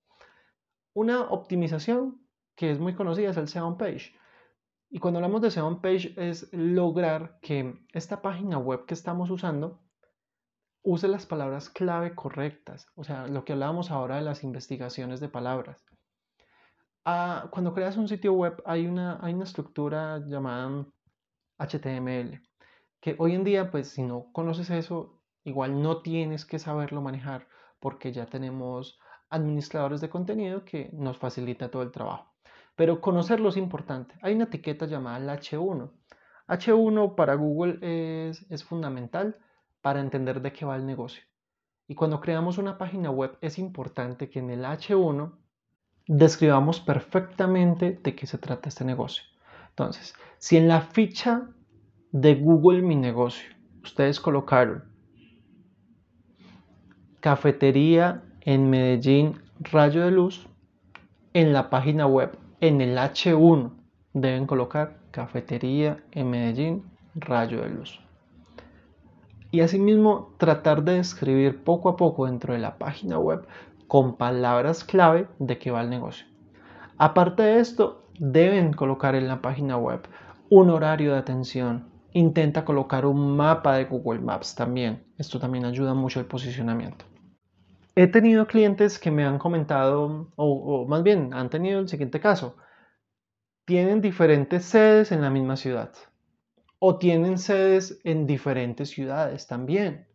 Una 0.94 1.22
optimización 1.22 2.22
que 2.54 2.70
es 2.70 2.78
muy 2.78 2.94
conocida 2.94 3.30
es 3.30 3.36
el 3.38 3.48
SEO 3.48 3.76
page. 3.76 4.14
Y 4.88 5.00
cuando 5.00 5.18
hablamos 5.18 5.42
de 5.42 5.50
SEO 5.50 5.80
page 5.80 6.14
es 6.16 6.48
lograr 6.52 7.40
que 7.42 7.74
esta 7.92 8.22
página 8.22 8.58
web 8.58 8.86
que 8.86 8.94
estamos 8.94 9.30
usando 9.30 9.82
use 10.84 11.08
las 11.08 11.26
palabras 11.26 11.70
clave 11.70 12.14
correctas, 12.14 12.86
o 12.94 13.02
sea, 13.02 13.26
lo 13.26 13.44
que 13.44 13.54
hablábamos 13.54 13.90
ahora 13.90 14.14
de 14.14 14.22
las 14.22 14.44
investigaciones 14.44 15.18
de 15.18 15.28
palabras. 15.28 15.87
Ah, 17.10 17.48
cuando 17.50 17.72
creas 17.72 17.96
un 17.96 18.06
sitio 18.06 18.34
web 18.34 18.62
hay 18.66 18.86
una, 18.86 19.18
hay 19.22 19.32
una 19.32 19.44
estructura 19.44 20.18
llamada 20.26 20.84
HTML, 21.56 22.42
que 23.00 23.16
hoy 23.18 23.34
en 23.34 23.44
día, 23.44 23.70
pues 23.70 23.88
si 23.88 24.02
no 24.02 24.30
conoces 24.30 24.68
eso, 24.68 25.18
igual 25.42 25.80
no 25.80 26.02
tienes 26.02 26.44
que 26.44 26.58
saberlo 26.58 27.00
manejar 27.00 27.48
porque 27.80 28.12
ya 28.12 28.26
tenemos 28.26 28.98
administradores 29.30 30.02
de 30.02 30.10
contenido 30.10 30.66
que 30.66 30.90
nos 30.92 31.16
facilita 31.16 31.70
todo 31.70 31.80
el 31.80 31.92
trabajo. 31.92 32.34
Pero 32.76 33.00
conocerlo 33.00 33.48
es 33.48 33.56
importante. 33.56 34.14
Hay 34.20 34.34
una 34.34 34.44
etiqueta 34.44 34.84
llamada 34.84 35.16
el 35.16 35.30
H1. 35.30 35.90
H1 36.46 37.14
para 37.14 37.36
Google 37.36 37.78
es, 37.80 38.44
es 38.50 38.64
fundamental 38.64 39.38
para 39.80 40.00
entender 40.00 40.42
de 40.42 40.52
qué 40.52 40.66
va 40.66 40.76
el 40.76 40.84
negocio. 40.84 41.22
Y 41.86 41.94
cuando 41.94 42.20
creamos 42.20 42.58
una 42.58 42.76
página 42.76 43.10
web 43.10 43.38
es 43.40 43.58
importante 43.58 44.28
que 44.28 44.40
en 44.40 44.50
el 44.50 44.66
H1 44.66 45.47
describamos 46.08 46.80
perfectamente 46.80 48.00
de 48.02 48.14
qué 48.16 48.26
se 48.26 48.38
trata 48.38 48.68
este 48.68 48.84
negocio. 48.84 49.22
Entonces, 49.68 50.14
si 50.38 50.56
en 50.56 50.66
la 50.66 50.80
ficha 50.80 51.48
de 52.10 52.34
Google 52.34 52.82
Mi 52.82 52.96
Negocio 52.96 53.48
ustedes 53.82 54.18
colocaron 54.18 54.84
cafetería 57.20 58.22
en 58.40 58.70
Medellín 58.70 59.40
Rayo 59.60 60.04
de 60.04 60.10
Luz, 60.10 60.46
en 61.34 61.52
la 61.52 61.68
página 61.68 62.06
web, 62.06 62.38
en 62.60 62.80
el 62.80 62.96
H1, 62.96 63.70
deben 64.14 64.46
colocar 64.46 64.98
cafetería 65.10 66.02
en 66.12 66.30
Medellín 66.30 66.84
Rayo 67.14 67.60
de 67.60 67.68
Luz. 67.68 68.00
Y 69.50 69.60
asimismo 69.60 70.34
tratar 70.38 70.82
de 70.84 70.94
describir 70.94 71.62
poco 71.64 71.88
a 71.88 71.96
poco 71.96 72.26
dentro 72.26 72.52
de 72.52 72.60
la 72.60 72.78
página 72.78 73.18
web 73.18 73.46
con 73.88 74.16
palabras 74.16 74.84
clave 74.84 75.26
de 75.38 75.58
qué 75.58 75.70
va 75.70 75.80
el 75.80 75.90
negocio. 75.90 76.26
Aparte 76.98 77.42
de 77.42 77.58
esto, 77.58 78.06
deben 78.18 78.72
colocar 78.72 79.14
en 79.14 79.26
la 79.28 79.40
página 79.40 79.76
web 79.76 80.06
un 80.50 80.70
horario 80.70 81.12
de 81.12 81.18
atención. 81.18 81.88
Intenta 82.12 82.64
colocar 82.64 83.06
un 83.06 83.36
mapa 83.36 83.76
de 83.76 83.86
Google 83.86 84.20
Maps 84.20 84.54
también. 84.54 85.04
Esto 85.16 85.40
también 85.40 85.64
ayuda 85.64 85.94
mucho 85.94 86.20
al 86.20 86.26
posicionamiento. 86.26 87.04
He 87.94 88.06
tenido 88.06 88.46
clientes 88.46 88.98
que 88.98 89.10
me 89.10 89.24
han 89.24 89.38
comentado, 89.38 90.30
o, 90.36 90.86
más 90.86 91.02
bien 91.02 91.34
han 91.34 91.50
tenido 91.50 91.80
el 91.80 91.88
siguiente 91.88 92.20
caso. 92.20 92.56
Tienen 93.64 94.00
diferentes 94.00 94.64
sedes 94.64 95.12
en 95.12 95.22
la 95.22 95.30
misma 95.30 95.56
ciudad. 95.56 95.92
O 96.78 96.98
tienen 96.98 97.38
sedes 97.38 98.00
en 98.04 98.26
diferentes 98.26 98.90
ciudades 98.90 99.46
también. 99.46 100.06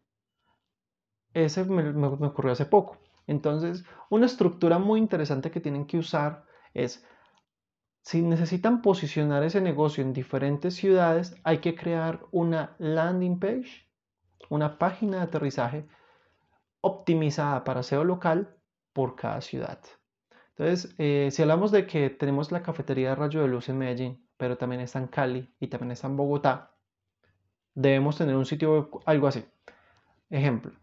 Ese 1.34 1.66
me 1.66 2.28
ocurrió 2.28 2.54
hace 2.54 2.66
poco. 2.66 3.03
Entonces, 3.28 3.86
una 4.10 4.26
estructura 4.26 4.80
muy 4.80 5.00
interesante 5.00 5.52
que 5.52 5.62
tienen 5.62 5.86
que 5.86 5.98
usar 5.98 6.46
es, 6.74 7.06
si 8.02 8.22
necesitan 8.22 8.82
posicionar 8.82 9.44
ese 9.44 9.62
negocio 9.62 10.04
en 10.04 10.14
diferentes 10.14 10.76
ciudades, 10.76 11.36
hay 11.44 11.60
que 11.60 11.76
crear 11.76 12.26
una 12.32 12.76
landing 12.80 13.40
page, 13.40 13.88
una 14.50 14.78
página 14.78 15.18
de 15.18 15.24
aterrizaje 15.24 15.88
optimizada 16.82 17.64
para 17.64 17.82
SEO 17.82 18.04
local 18.04 18.58
por 18.92 19.16
cada 19.16 19.40
ciudad. 19.42 19.80
Entonces, 20.56 20.94
eh, 20.98 21.30
si 21.32 21.42
hablamos 21.42 21.72
de 21.72 21.88
que 21.88 22.10
tenemos 22.10 22.52
la 22.52 22.62
cafetería 22.62 23.10
de 23.10 23.16
Rayo 23.16 23.42
de 23.42 23.48
Luz 23.48 23.70
en 23.70 23.78
Medellín, 23.78 24.28
pero 24.38 24.58
también 24.58 24.82
está 24.82 25.00
en 25.00 25.08
Cali 25.08 25.56
y 25.60 25.68
también 25.68 25.92
está 25.92 26.08
en 26.08 26.18
Bogotá, 26.18 26.76
debemos 27.74 28.18
tener 28.18 28.36
un 28.36 28.46
sitio 28.46 28.90
algo 29.06 29.28
así. 29.28 29.46
Ejemplo, 30.30 30.74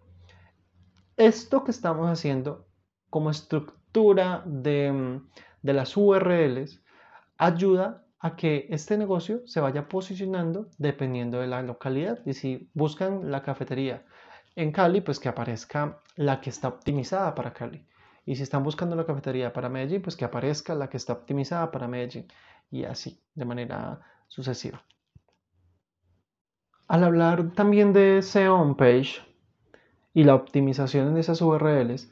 Esto 1.17 1.63
que 1.63 1.71
estamos 1.71 2.07
haciendo 2.09 2.67
como 3.09 3.31
estructura 3.31 4.43
de 4.45 5.19
de 5.61 5.73
las 5.73 5.95
URLs 5.95 6.81
ayuda 7.37 8.05
a 8.19 8.35
que 8.35 8.67
este 8.69 8.97
negocio 8.97 9.41
se 9.45 9.59
vaya 9.59 9.87
posicionando 9.87 10.69
dependiendo 10.77 11.39
de 11.39 11.47
la 11.47 11.61
localidad. 11.63 12.19
Y 12.25 12.33
si 12.33 12.69
buscan 12.73 13.31
la 13.31 13.41
cafetería 13.41 14.05
en 14.55 14.71
Cali, 14.71 15.01
pues 15.01 15.19
que 15.19 15.29
aparezca 15.29 16.01
la 16.15 16.39
que 16.39 16.51
está 16.51 16.67
optimizada 16.67 17.33
para 17.33 17.53
Cali. 17.53 17.87
Y 18.25 18.35
si 18.35 18.43
están 18.43 18.63
buscando 18.63 18.95
la 18.95 19.05
cafetería 19.05 19.51
para 19.51 19.69
Medellín, 19.69 20.01
pues 20.01 20.15
que 20.15 20.25
aparezca 20.25 20.75
la 20.75 20.87
que 20.87 20.97
está 20.97 21.13
optimizada 21.13 21.71
para 21.71 21.87
Medellín. 21.87 22.27
Y 22.69 22.83
así, 22.83 23.19
de 23.33 23.45
manera 23.45 23.99
sucesiva. 24.27 24.83
Al 26.87 27.03
hablar 27.03 27.51
también 27.53 27.93
de 27.93 28.21
SEO 28.21 28.55
on 28.55 28.75
page 28.75 29.21
y 30.13 30.23
la 30.25 30.35
optimización 30.35 31.07
en 31.07 31.17
esas 31.17 31.41
URLs, 31.41 32.11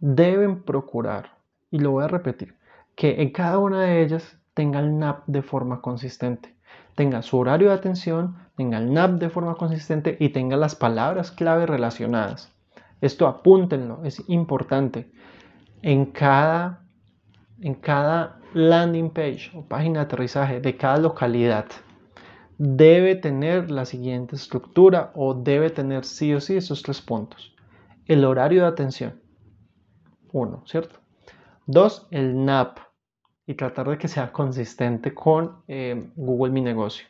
deben 0.00 0.62
procurar 0.62 1.37
y 1.70 1.78
lo 1.78 1.92
voy 1.92 2.04
a 2.04 2.08
repetir, 2.08 2.56
que 2.94 3.22
en 3.22 3.30
cada 3.30 3.58
una 3.58 3.82
de 3.82 4.02
ellas 4.02 4.38
tenga 4.54 4.80
el 4.80 4.98
NAP 4.98 5.26
de 5.26 5.42
forma 5.42 5.80
consistente, 5.80 6.54
tenga 6.94 7.22
su 7.22 7.38
horario 7.38 7.68
de 7.68 7.74
atención, 7.74 8.36
tenga 8.56 8.78
el 8.78 8.92
NAP 8.92 9.20
de 9.20 9.30
forma 9.30 9.54
consistente 9.54 10.16
y 10.18 10.30
tenga 10.30 10.56
las 10.56 10.74
palabras 10.74 11.30
clave 11.30 11.66
relacionadas. 11.66 12.52
Esto 13.00 13.28
apúntenlo, 13.28 14.00
es 14.04 14.22
importante. 14.28 15.12
En 15.82 16.06
cada, 16.06 16.82
en 17.60 17.74
cada 17.74 18.40
landing 18.54 19.10
page 19.10 19.52
o 19.54 19.62
página 19.62 20.00
de 20.00 20.06
aterrizaje 20.06 20.60
de 20.60 20.76
cada 20.76 20.98
localidad 20.98 21.66
debe 22.58 23.14
tener 23.14 23.70
la 23.70 23.84
siguiente 23.84 24.34
estructura 24.34 25.12
o 25.14 25.34
debe 25.34 25.70
tener 25.70 26.04
sí 26.04 26.34
o 26.34 26.40
sí 26.40 26.56
esos 26.56 26.82
tres 26.82 27.00
puntos. 27.00 27.54
El 28.06 28.24
horario 28.24 28.62
de 28.62 28.68
atención. 28.68 29.20
Uno, 30.32 30.64
¿cierto? 30.66 30.98
Dos, 31.70 32.06
el 32.10 32.46
NAP. 32.46 32.78
Y 33.46 33.52
tratar 33.52 33.90
de 33.90 33.98
que 33.98 34.08
sea 34.08 34.32
consistente 34.32 35.12
con 35.12 35.62
eh, 35.68 36.08
Google 36.16 36.50
Mi 36.50 36.62
Negocio. 36.62 37.06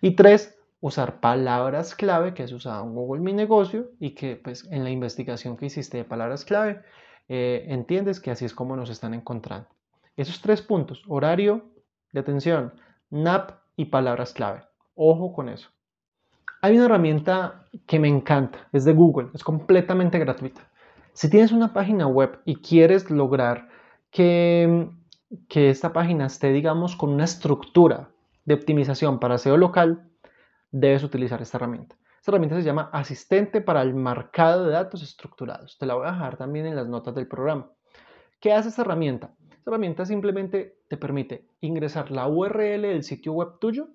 Y 0.00 0.12
tres, 0.12 0.58
usar 0.80 1.20
palabras 1.20 1.94
clave 1.94 2.32
que 2.32 2.44
es 2.44 2.52
usado 2.52 2.82
en 2.82 2.94
Google 2.94 3.20
Mi 3.20 3.34
Negocio 3.34 3.90
y 4.00 4.12
que 4.12 4.36
pues 4.36 4.66
en 4.70 4.84
la 4.84 4.90
investigación 4.90 5.58
que 5.58 5.66
hiciste 5.66 5.98
de 5.98 6.04
palabras 6.04 6.46
clave 6.46 6.80
eh, 7.28 7.66
entiendes 7.68 8.20
que 8.20 8.30
así 8.30 8.46
es 8.46 8.54
como 8.54 8.74
nos 8.74 8.88
están 8.88 9.12
encontrando. 9.12 9.68
Esos 10.16 10.40
tres 10.40 10.62
puntos, 10.62 11.02
horario 11.06 11.66
de 12.12 12.20
atención, 12.20 12.72
NAP 13.10 13.50
y 13.76 13.84
palabras 13.84 14.32
clave. 14.32 14.62
Ojo 14.94 15.34
con 15.34 15.50
eso. 15.50 15.68
Hay 16.62 16.74
una 16.74 16.86
herramienta 16.86 17.66
que 17.86 17.98
me 17.98 18.08
encanta, 18.08 18.66
es 18.72 18.86
de 18.86 18.94
Google, 18.94 19.28
es 19.34 19.44
completamente 19.44 20.18
gratuita. 20.18 20.62
Si 21.12 21.28
tienes 21.28 21.52
una 21.52 21.74
página 21.74 22.06
web 22.06 22.38
y 22.46 22.56
quieres 22.56 23.10
lograr 23.10 23.68
que, 24.10 24.88
que 25.48 25.70
esta 25.70 25.92
página 25.92 26.26
esté, 26.26 26.52
digamos, 26.52 26.96
con 26.96 27.10
una 27.10 27.24
estructura 27.24 28.10
de 28.44 28.54
optimización 28.54 29.20
para 29.20 29.38
SEO 29.38 29.56
local, 29.56 30.10
debes 30.70 31.02
utilizar 31.02 31.40
esta 31.42 31.58
herramienta. 31.58 31.96
Esta 32.18 32.32
herramienta 32.32 32.56
se 32.56 32.62
llama 32.62 32.90
Asistente 32.92 33.60
para 33.60 33.82
el 33.82 33.94
Marcado 33.94 34.66
de 34.66 34.72
Datos 34.72 35.02
Estructurados. 35.02 35.78
Te 35.78 35.86
la 35.86 35.94
voy 35.94 36.06
a 36.06 36.12
dejar 36.12 36.36
también 36.36 36.66
en 36.66 36.76
las 36.76 36.86
notas 36.86 37.14
del 37.14 37.26
programa. 37.26 37.70
¿Qué 38.40 38.52
hace 38.52 38.68
esta 38.68 38.82
herramienta? 38.82 39.34
Esta 39.50 39.70
herramienta 39.70 40.04
simplemente 40.04 40.78
te 40.88 40.96
permite 40.96 41.48
ingresar 41.60 42.10
la 42.10 42.26
URL 42.26 42.82
del 42.82 43.04
sitio 43.04 43.32
web 43.32 43.58
tuyo 43.58 43.88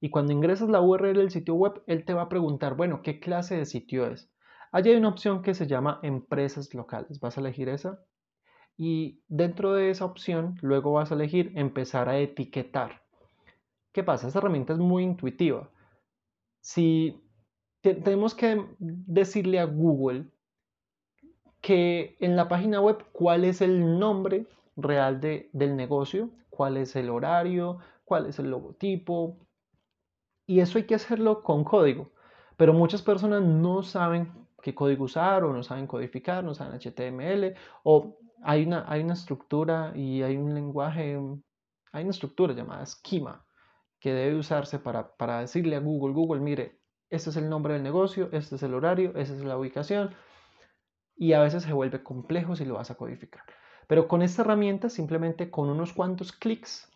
y 0.00 0.10
cuando 0.10 0.32
ingresas 0.32 0.68
la 0.68 0.80
URL 0.80 1.14
del 1.16 1.30
sitio 1.30 1.54
web, 1.54 1.82
él 1.86 2.04
te 2.04 2.14
va 2.14 2.22
a 2.22 2.28
preguntar, 2.28 2.74
bueno, 2.76 3.02
¿qué 3.02 3.18
clase 3.18 3.56
de 3.56 3.66
sitio 3.66 4.06
es? 4.06 4.30
Allí 4.72 4.90
hay 4.90 4.96
una 4.96 5.08
opción 5.08 5.42
que 5.42 5.54
se 5.54 5.66
llama 5.66 6.00
empresas 6.02 6.72
locales. 6.74 7.20
Vas 7.20 7.36
a 7.36 7.40
elegir 7.40 7.68
esa 7.68 8.00
y 8.76 9.20
dentro 9.28 9.72
de 9.72 9.90
esa 9.90 10.04
opción 10.04 10.58
luego 10.60 10.92
vas 10.92 11.10
a 11.10 11.14
elegir 11.14 11.52
empezar 11.54 12.08
a 12.08 12.18
etiquetar. 12.18 13.02
¿Qué 13.92 14.02
pasa? 14.02 14.26
Esta 14.26 14.40
herramienta 14.40 14.74
es 14.74 14.78
muy 14.78 15.02
intuitiva. 15.02 15.70
Si 16.60 17.22
tenemos 17.80 18.34
que 18.34 18.64
decirle 18.78 19.58
a 19.58 19.64
Google 19.64 20.26
que 21.60 22.16
en 22.20 22.36
la 22.36 22.48
página 22.48 22.80
web 22.80 23.04
cuál 23.12 23.44
es 23.44 23.60
el 23.60 23.98
nombre 23.98 24.46
real 24.76 25.20
del 25.20 25.76
negocio, 25.76 26.30
cuál 26.50 26.76
es 26.76 26.94
el 26.96 27.08
horario, 27.08 27.78
cuál 28.04 28.26
es 28.26 28.38
el 28.38 28.50
logotipo. 28.50 29.38
Y 30.46 30.60
eso 30.60 30.78
hay 30.78 30.84
que 30.84 30.94
hacerlo 30.94 31.42
con 31.42 31.64
código. 31.64 32.12
Pero 32.56 32.72
muchas 32.72 33.02
personas 33.02 33.42
no 33.42 33.82
saben 33.82 34.30
qué 34.62 34.74
código 34.74 35.04
usar 35.04 35.44
o 35.44 35.52
no 35.52 35.62
saben 35.62 35.86
codificar, 35.86 36.44
no 36.44 36.54
saben 36.54 36.78
HTML 36.78 37.54
o 37.82 38.18
hay 38.48 38.64
una, 38.64 38.84
hay 38.86 39.02
una 39.02 39.14
estructura 39.14 39.92
y 39.96 40.22
hay 40.22 40.36
un 40.36 40.54
lenguaje, 40.54 41.18
hay 41.92 42.02
una 42.02 42.10
estructura 42.10 42.54
llamada 42.54 42.86
schema 42.86 43.44
que 43.98 44.12
debe 44.12 44.36
usarse 44.36 44.78
para, 44.78 45.16
para 45.16 45.40
decirle 45.40 45.74
a 45.74 45.80
Google, 45.80 46.14
Google, 46.14 46.40
mire, 46.40 46.80
este 47.10 47.30
es 47.30 47.36
el 47.36 47.50
nombre 47.50 47.74
del 47.74 47.82
negocio, 47.82 48.28
este 48.30 48.54
es 48.54 48.62
el 48.62 48.74
horario, 48.74 49.16
esta 49.16 49.34
es 49.34 49.40
la 49.42 49.58
ubicación 49.58 50.14
y 51.16 51.32
a 51.32 51.40
veces 51.40 51.64
se 51.64 51.72
vuelve 51.72 52.04
complejo 52.04 52.54
si 52.54 52.64
lo 52.64 52.74
vas 52.74 52.92
a 52.92 52.94
codificar. 52.94 53.42
Pero 53.88 54.06
con 54.06 54.22
esta 54.22 54.42
herramienta, 54.42 54.90
simplemente 54.90 55.50
con 55.50 55.68
unos 55.68 55.92
cuantos 55.92 56.30
clics, 56.30 56.88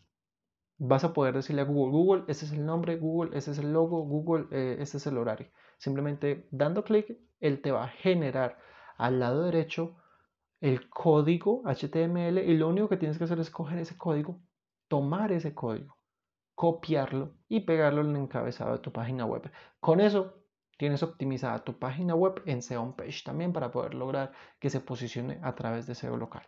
vas 0.79 1.03
a 1.03 1.13
poder 1.13 1.35
decirle 1.35 1.63
a 1.63 1.65
Google, 1.65 1.91
Google, 1.91 2.25
este 2.29 2.45
es 2.45 2.53
el 2.53 2.65
nombre, 2.65 2.97
Google, 2.97 3.37
este 3.37 3.51
es 3.51 3.59
el 3.59 3.73
logo, 3.73 4.03
Google, 4.05 4.47
eh, 4.53 4.77
este 4.79 4.99
es 4.99 5.07
el 5.09 5.19
horario. 5.19 5.49
Simplemente 5.79 6.47
dando 6.53 6.85
clic, 6.85 7.19
él 7.41 7.61
te 7.61 7.73
va 7.73 7.87
a 7.87 7.89
generar 7.89 8.57
al 8.99 9.19
lado 9.19 9.43
derecho 9.43 9.97
el 10.61 10.89
código 10.91 11.63
HTML 11.65 12.39
y 12.39 12.57
lo 12.57 12.69
único 12.69 12.89
que 12.89 12.97
tienes 12.97 13.19
que 13.19 13.25
hacer 13.25 13.41
es 13.41 13.51
coger 13.51 13.79
ese 13.79 13.97
código, 13.97 14.41
tomar 14.89 15.33
ese 15.33 15.55
código, 15.55 15.97
copiarlo 16.55 17.35
y 17.49 17.61
pegarlo 17.61 18.03
en 18.03 18.11
el 18.11 18.17
encabezado 18.23 18.73
de 18.73 18.79
tu 18.79 18.93
página 18.93 19.25
web. 19.25 19.51
Con 19.81 20.01
eso 20.01 20.35
tienes 20.77 21.03
optimizada 21.03 21.65
tu 21.65 21.79
página 21.79 22.15
web 22.15 22.43
en 22.47 22.63
SEO 22.63 22.95
Page 22.97 23.23
también 23.25 23.53
para 23.53 23.71
poder 23.71 23.95
lograr 23.95 24.33
que 24.59 24.71
se 24.71 24.81
posicione 24.81 25.39
a 25.43 25.55
través 25.55 25.87
de 25.87 25.95
SEO 25.95 26.17
local. 26.17 26.43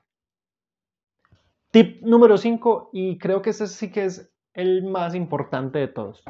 Tip 1.71 2.03
número 2.03 2.37
5, 2.37 2.91
y 2.93 3.17
creo 3.17 3.41
que 3.41 3.51
ese 3.51 3.67
sí 3.67 3.91
que 3.91 4.05
es 4.05 4.31
el 4.53 4.85
más 4.85 5.15
importante 5.15 5.79
de 5.79 5.89
todos. 5.89 6.23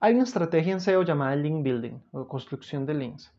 Hay 0.00 0.14
una 0.14 0.24
estrategia 0.24 0.72
en 0.72 0.80
SEO 0.80 1.04
llamada 1.04 1.36
link 1.36 1.62
building 1.62 2.00
o 2.10 2.26
construcción 2.26 2.84
de 2.84 2.94
links. 2.94 3.32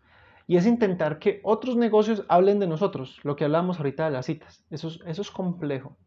Y 0.48 0.58
es 0.58 0.66
intentar 0.66 1.20
que 1.20 1.40
otros 1.44 1.76
negocios 1.76 2.26
hablen 2.28 2.60
de 2.60 2.68
nosotros, 2.68 3.20
lo 3.24 3.36
que 3.36 3.46
hablamos 3.46 3.78
ahorita 3.78 4.06
de 4.06 4.12
las 4.12 4.26
citas. 4.26 4.66
Eso 4.70 4.90
eso 5.06 5.22
es 5.22 5.32
complejo. 5.32 5.98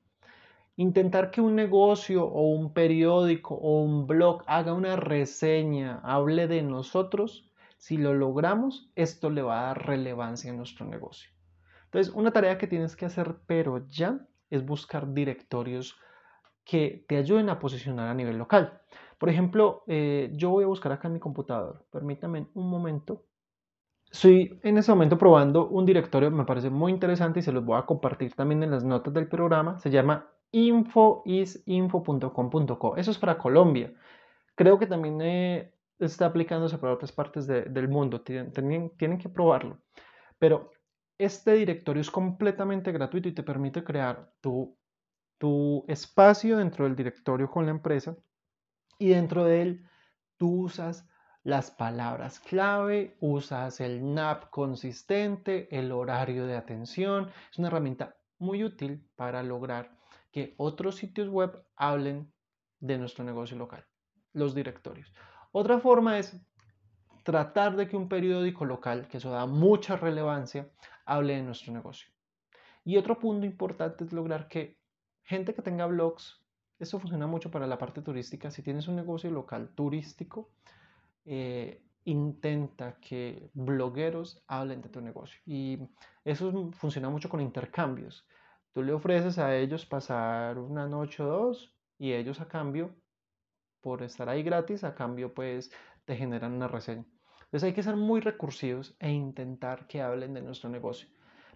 Intentar 0.76 1.30
que 1.30 1.40
un 1.40 1.54
negocio 1.54 2.26
o 2.26 2.50
un 2.50 2.74
periódico 2.74 3.54
o 3.54 3.80
un 3.82 4.06
blog 4.06 4.42
haga 4.46 4.74
una 4.74 4.96
reseña, 4.96 6.00
hable 6.04 6.48
de 6.48 6.62
nosotros, 6.62 7.50
si 7.78 7.96
lo 7.96 8.12
logramos, 8.12 8.90
esto 8.94 9.30
le 9.30 9.42
va 9.42 9.60
a 9.60 9.66
dar 9.68 9.86
relevancia 9.86 10.52
a 10.52 10.54
nuestro 10.54 10.84
negocio. 10.86 11.30
Entonces, 11.84 12.12
una 12.14 12.30
tarea 12.30 12.58
que 12.58 12.66
tienes 12.66 12.94
que 12.94 13.06
hacer, 13.06 13.36
pero 13.46 13.86
ya, 13.88 14.26
es 14.50 14.64
buscar 14.64 15.12
directorios 15.12 15.96
que 16.64 17.04
te 17.08 17.16
ayuden 17.16 17.48
a 17.48 17.58
posicionar 17.58 18.08
a 18.08 18.14
nivel 18.14 18.36
local. 18.36 18.80
Por 19.18 19.30
ejemplo, 19.30 19.82
eh, 19.86 20.30
yo 20.34 20.50
voy 20.50 20.64
a 20.64 20.68
buscar 20.68 20.92
acá 20.92 21.08
en 21.08 21.14
mi 21.14 21.20
computador. 21.20 21.86
Permítame 21.90 22.48
un 22.54 22.68
momento. 22.68 23.24
Estoy 24.16 24.58
en 24.62 24.78
este 24.78 24.92
momento 24.92 25.18
probando 25.18 25.68
un 25.68 25.84
directorio, 25.84 26.30
me 26.30 26.46
parece 26.46 26.70
muy 26.70 26.90
interesante 26.90 27.40
y 27.40 27.42
se 27.42 27.52
los 27.52 27.62
voy 27.62 27.78
a 27.78 27.84
compartir 27.84 28.32
también 28.32 28.62
en 28.62 28.70
las 28.70 28.82
notas 28.82 29.12
del 29.12 29.28
programa. 29.28 29.78
Se 29.78 29.90
llama 29.90 30.26
infoisinfo.com.co. 30.52 32.96
Eso 32.96 33.10
es 33.10 33.18
para 33.18 33.36
Colombia. 33.36 33.92
Creo 34.54 34.78
que 34.78 34.86
también 34.86 35.20
eh, 35.20 35.74
está 35.98 36.24
aplicándose 36.24 36.78
para 36.78 36.94
otras 36.94 37.12
partes 37.12 37.46
del 37.46 37.88
mundo. 37.88 38.22
Tienen, 38.22 38.88
que 38.96 39.28
probarlo. 39.28 39.82
Pero 40.38 40.70
este 41.18 41.52
directorio 41.52 42.00
es 42.00 42.10
completamente 42.10 42.92
gratuito 42.92 43.28
y 43.28 43.34
te 43.34 43.42
permite 43.42 43.84
crear 43.84 44.32
tu 44.40 44.78
espacio 45.88 46.56
dentro 46.56 46.86
del 46.86 46.96
directorio 46.96 47.50
con 47.50 47.66
la 47.66 47.72
empresa 47.72 48.16
y 48.98 49.10
dentro 49.10 49.44
de 49.44 49.60
él 49.60 49.86
tú 50.38 50.62
usas 50.62 51.06
las 51.46 51.70
palabras 51.70 52.40
clave, 52.40 53.16
usas 53.20 53.80
el 53.80 54.12
NAP 54.14 54.50
consistente, 54.50 55.68
el 55.70 55.92
horario 55.92 56.44
de 56.44 56.56
atención. 56.56 57.30
Es 57.52 57.58
una 57.58 57.68
herramienta 57.68 58.16
muy 58.38 58.64
útil 58.64 59.08
para 59.14 59.44
lograr 59.44 59.96
que 60.32 60.54
otros 60.56 60.96
sitios 60.96 61.28
web 61.28 61.64
hablen 61.76 62.32
de 62.80 62.98
nuestro 62.98 63.22
negocio 63.22 63.56
local, 63.56 63.86
los 64.32 64.56
directorios. 64.56 65.14
Otra 65.52 65.78
forma 65.78 66.18
es 66.18 66.36
tratar 67.22 67.76
de 67.76 67.86
que 67.86 67.96
un 67.96 68.08
periódico 68.08 68.64
local, 68.64 69.06
que 69.06 69.18
eso 69.18 69.30
da 69.30 69.46
mucha 69.46 69.94
relevancia, 69.94 70.68
hable 71.04 71.36
de 71.36 71.42
nuestro 71.42 71.72
negocio. 71.72 72.08
Y 72.82 72.96
otro 72.96 73.20
punto 73.20 73.46
importante 73.46 74.02
es 74.02 74.12
lograr 74.12 74.48
que 74.48 74.80
gente 75.22 75.54
que 75.54 75.62
tenga 75.62 75.86
blogs, 75.86 76.44
eso 76.80 76.98
funciona 76.98 77.28
mucho 77.28 77.52
para 77.52 77.68
la 77.68 77.78
parte 77.78 78.02
turística, 78.02 78.50
si 78.50 78.62
tienes 78.62 78.88
un 78.88 78.96
negocio 78.96 79.30
local 79.30 79.70
turístico, 79.76 80.50
eh, 81.26 81.82
intenta 82.04 82.98
que 83.00 83.50
blogueros 83.52 84.42
hablen 84.46 84.80
de 84.80 84.88
tu 84.88 85.00
negocio. 85.00 85.40
Y 85.44 85.78
eso 86.24 86.70
funciona 86.72 87.10
mucho 87.10 87.28
con 87.28 87.40
intercambios. 87.40 88.26
Tú 88.72 88.82
le 88.82 88.92
ofreces 88.92 89.38
a 89.38 89.56
ellos 89.56 89.86
pasar 89.86 90.58
una 90.58 90.86
noche 90.86 91.22
o 91.22 91.26
dos 91.26 91.74
y 91.98 92.12
ellos 92.12 92.40
a 92.40 92.48
cambio, 92.48 92.94
por 93.80 94.02
estar 94.02 94.28
ahí 94.28 94.42
gratis, 94.42 94.84
a 94.84 94.94
cambio 94.94 95.34
pues 95.34 95.72
te 96.04 96.16
generan 96.16 96.52
una 96.52 96.68
reseña. 96.68 97.04
Entonces 97.44 97.64
hay 97.64 97.72
que 97.72 97.82
ser 97.82 97.96
muy 97.96 98.20
recursivos 98.20 98.96
e 98.98 99.10
intentar 99.10 99.86
que 99.86 100.02
hablen 100.02 100.34
de 100.34 100.42
nuestro 100.42 100.68
negocio. 100.68 101.08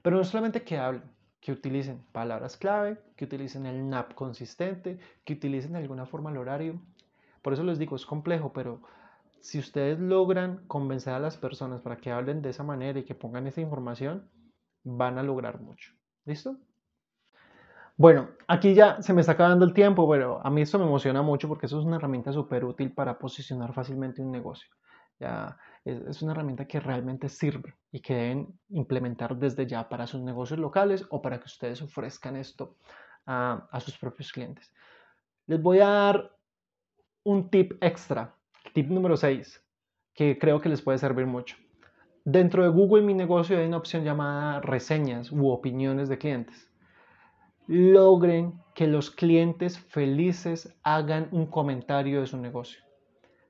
Pero 0.03 0.17
no 0.17 0.25
solamente 0.25 0.63
que 0.63 0.79
hablen, 0.79 1.03
que 1.41 1.53
utilicen 1.53 2.05
palabras 2.13 2.57
clave, 2.57 2.99
que 3.17 3.25
utilicen 3.25 3.67
el 3.67 3.89
NAP 3.89 4.15
consistente, 4.15 4.99
que 5.25 5.35
utilicen 5.35 5.73
de 5.73 5.79
alguna 5.79 6.07
forma 6.07 6.31
el 6.31 6.37
horario. 6.37 6.81
Por 7.43 7.53
eso 7.53 7.65
les 7.65 7.79
digo, 7.79 7.97
es 7.97 8.07
complejo, 8.07 8.53
pero 8.53 8.83
si 9.41 9.59
ustedes 9.59 9.99
logran 9.99 10.67
convencer 10.67 11.15
a 11.15 11.19
las 11.19 11.37
personas 11.37 11.81
para 11.81 11.97
que 11.97 12.11
hablen 12.11 12.43
de 12.43 12.51
esa 12.51 12.63
manera 12.63 12.99
y 12.99 13.05
que 13.05 13.15
pongan 13.15 13.47
esa 13.47 13.61
información, 13.61 14.31
van 14.85 15.19
a 15.19 15.23
lograr 15.23 15.61
mucho. 15.61 15.93
¿Listo? 16.25 16.57
Bueno, 17.97 18.31
aquí 18.49 18.75
ya 18.75 19.03
se 19.03 19.13
me 19.13 19.21
está 19.21 19.33
acabando 19.33 19.65
el 19.65 19.75
tiempo, 19.75 20.09
pero 20.09 20.41
a 20.45 20.49
mí 20.51 20.63
esto 20.63 20.79
me 20.79 20.87
emociona 20.87 21.21
mucho 21.23 21.49
porque 21.49 21.67
eso 21.67 21.79
es 21.79 21.85
una 21.85 21.97
herramienta 21.97 22.33
súper 22.33 22.65
útil 22.65 22.93
para 22.93 23.19
posicionar 23.19 23.75
fácilmente 23.75 24.23
un 24.23 24.31
negocio. 24.31 24.71
Ya 25.19 25.59
es, 25.85 26.23
una 26.23 26.33
herramienta 26.33 26.67
que 26.67 26.81
realmente 26.81 27.29
sirve 27.29 27.75
y 27.93 28.01
que 28.01 28.15
deben 28.15 28.59
implementar 28.71 29.37
desde 29.37 29.67
ya 29.67 29.87
para 29.87 30.07
sus 30.07 30.23
negocios 30.23 30.59
locales 30.59 31.05
o 31.11 31.21
para 31.21 31.39
que 31.39 31.45
ustedes 31.45 31.83
ofrezcan 31.83 32.37
esto 32.37 32.79
a, 33.27 33.69
a 33.71 33.81
sus 33.81 33.99
propios 33.99 34.33
clientes. 34.33 34.73
Les 35.47 35.61
voy 35.61 35.81
a 35.81 35.89
dar 35.89 36.37
un 37.23 37.51
tip 37.51 37.73
extra, 37.83 38.35
tip 38.73 38.89
número 38.89 39.17
6, 39.17 39.65
que 40.15 40.39
creo 40.39 40.61
que 40.61 40.69
les 40.69 40.83
puede 40.83 40.99
servir 40.99 41.27
mucho. 41.27 41.57
Dentro 42.25 42.63
de 42.63 42.69
Google 42.69 43.03
Mi 43.03 43.15
Negocio 43.15 43.59
hay 43.59 43.67
una 43.67 43.79
opción 43.79 44.05
llamada 44.05 44.61
reseñas 44.61 45.33
u 45.33 45.49
opiniones 45.49 46.09
de 46.09 46.19
clientes. 46.19 46.71
Logren 47.67 48.61
que 48.75 48.87
los 48.87 49.11
clientes 49.11 49.79
felices 49.79 50.77
hagan 50.83 51.29
un 51.33 51.47
comentario 51.47 52.21
de 52.21 52.27
su 52.27 52.37
negocio. 52.37 52.83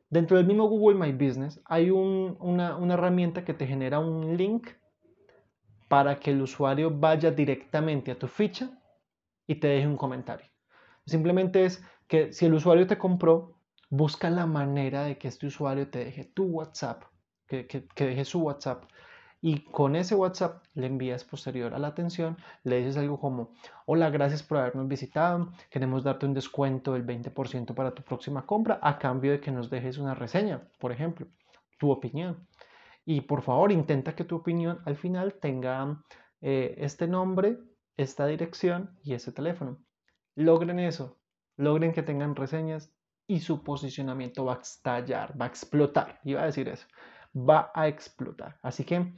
Dentro 0.08 0.36
del 0.36 0.46
mismo 0.46 0.68
Google 0.68 0.98
My 0.98 1.12
Business 1.12 1.60
hay 1.64 1.90
una, 1.90 2.76
una 2.76 2.94
herramienta 2.94 3.44
que 3.44 3.54
te 3.54 3.66
genera 3.66 3.98
un 3.98 4.36
link 4.36 4.68
para 5.88 6.20
que 6.20 6.30
el 6.30 6.42
usuario 6.42 6.90
vaya 6.90 7.30
directamente 7.30 8.12
a 8.12 8.18
tu 8.18 8.28
ficha 8.28 8.70
y 9.46 9.56
te 9.56 9.66
deje 9.66 9.86
un 9.86 9.96
comentario. 9.96 10.46
Simplemente 11.06 11.64
es 11.64 11.82
que 12.06 12.32
si 12.32 12.46
el 12.46 12.54
usuario 12.54 12.86
te 12.86 12.98
compró, 12.98 13.59
busca 13.90 14.30
la 14.30 14.46
manera 14.46 15.04
de 15.04 15.18
que 15.18 15.28
este 15.28 15.46
usuario 15.46 15.90
te 15.90 16.04
deje 16.04 16.24
tu 16.24 16.44
WhatsApp 16.44 17.04
que, 17.50 17.88
deje 17.96 18.24
su 18.24 18.40
WhatsApp 18.40 18.84
y 19.42 19.64
con 19.64 19.96
ese 19.96 20.14
WhatsApp 20.14 20.62
le 20.74 20.86
envías 20.86 21.24
posterior 21.24 21.74
a 21.74 21.78
la 21.78 21.88
atención, 21.88 22.36
le 22.62 22.78
dices 22.78 22.98
algo 22.98 23.18
como, 23.18 23.52
hola, 23.86 24.10
gracias 24.10 24.42
por 24.42 24.58
habernos 24.58 24.86
visitado, 24.86 25.50
queremos 25.70 26.04
darte 26.04 26.26
un 26.26 26.34
descuento 26.34 26.92
del 26.92 27.06
20% 27.06 27.74
para 27.74 27.94
tu 27.94 28.02
próxima 28.02 28.44
compra 28.44 28.78
a 28.82 28.98
cambio 28.98 29.32
de 29.32 29.40
que 29.40 29.50
nos 29.50 29.70
dejes 29.70 29.96
una 29.96 30.14
reseña, 30.14 30.68
por 30.78 30.92
ejemplo, 30.92 31.26
tu 31.78 31.90
opinión. 31.90 32.46
Y 33.06 33.22
por 33.22 33.40
favor, 33.42 33.72
intenta 33.72 34.14
que 34.14 34.24
tu 34.24 34.36
opinión 34.36 34.82
al 34.84 34.96
final 34.96 35.34
tenga 35.40 36.02
eh, 36.42 36.74
este 36.78 37.08
nombre, 37.08 37.58
esta 37.96 38.26
dirección 38.26 38.98
y 39.02 39.14
ese 39.14 39.32
teléfono. 39.32 39.78
Logren 40.34 40.78
eso, 40.78 41.18
logren 41.56 41.92
que 41.92 42.02
tengan 42.02 42.36
reseñas 42.36 42.92
y 43.30 43.40
su 43.40 43.62
posicionamiento 43.62 44.44
va 44.44 44.54
a 44.54 44.60
estallar, 44.60 45.40
va 45.40 45.46
a 45.46 45.48
explotar, 45.48 46.20
iba 46.24 46.42
a 46.42 46.46
decir 46.46 46.68
eso 46.68 46.86
va 47.34 47.70
a 47.74 47.88
explotar. 47.88 48.58
Así 48.62 48.84
que 48.84 49.12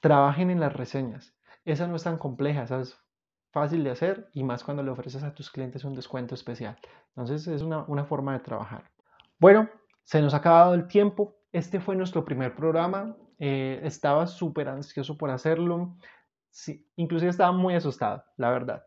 trabajen 0.00 0.50
en 0.50 0.60
las 0.60 0.72
reseñas. 0.72 1.34
Esa 1.64 1.86
no 1.86 1.96
es 1.96 2.02
tan 2.02 2.18
compleja, 2.18 2.62
es 2.62 2.98
fácil 3.52 3.84
de 3.84 3.90
hacer 3.90 4.30
y 4.32 4.42
más 4.44 4.64
cuando 4.64 4.82
le 4.82 4.90
ofreces 4.90 5.22
a 5.22 5.34
tus 5.34 5.50
clientes 5.50 5.84
un 5.84 5.94
descuento 5.94 6.34
especial. 6.34 6.78
Entonces 7.08 7.46
es 7.46 7.62
una, 7.62 8.04
forma 8.04 8.32
de 8.32 8.40
trabajar. 8.40 8.90
Bueno, 9.38 9.68
se 10.02 10.20
nos 10.20 10.34
ha 10.34 10.38
acabado 10.38 10.74
el 10.74 10.88
tiempo. 10.88 11.36
Este 11.52 11.80
fue 11.80 11.96
nuestro 11.96 12.24
primer 12.24 12.54
programa. 12.54 13.16
Eh, 13.38 13.80
estaba 13.84 14.26
súper 14.26 14.68
ansioso 14.68 15.16
por 15.16 15.30
hacerlo. 15.30 15.96
Sí, 16.50 16.86
inclusive 16.96 17.30
estaba 17.30 17.52
muy 17.52 17.74
asustado, 17.74 18.24
la 18.36 18.50
verdad. 18.50 18.84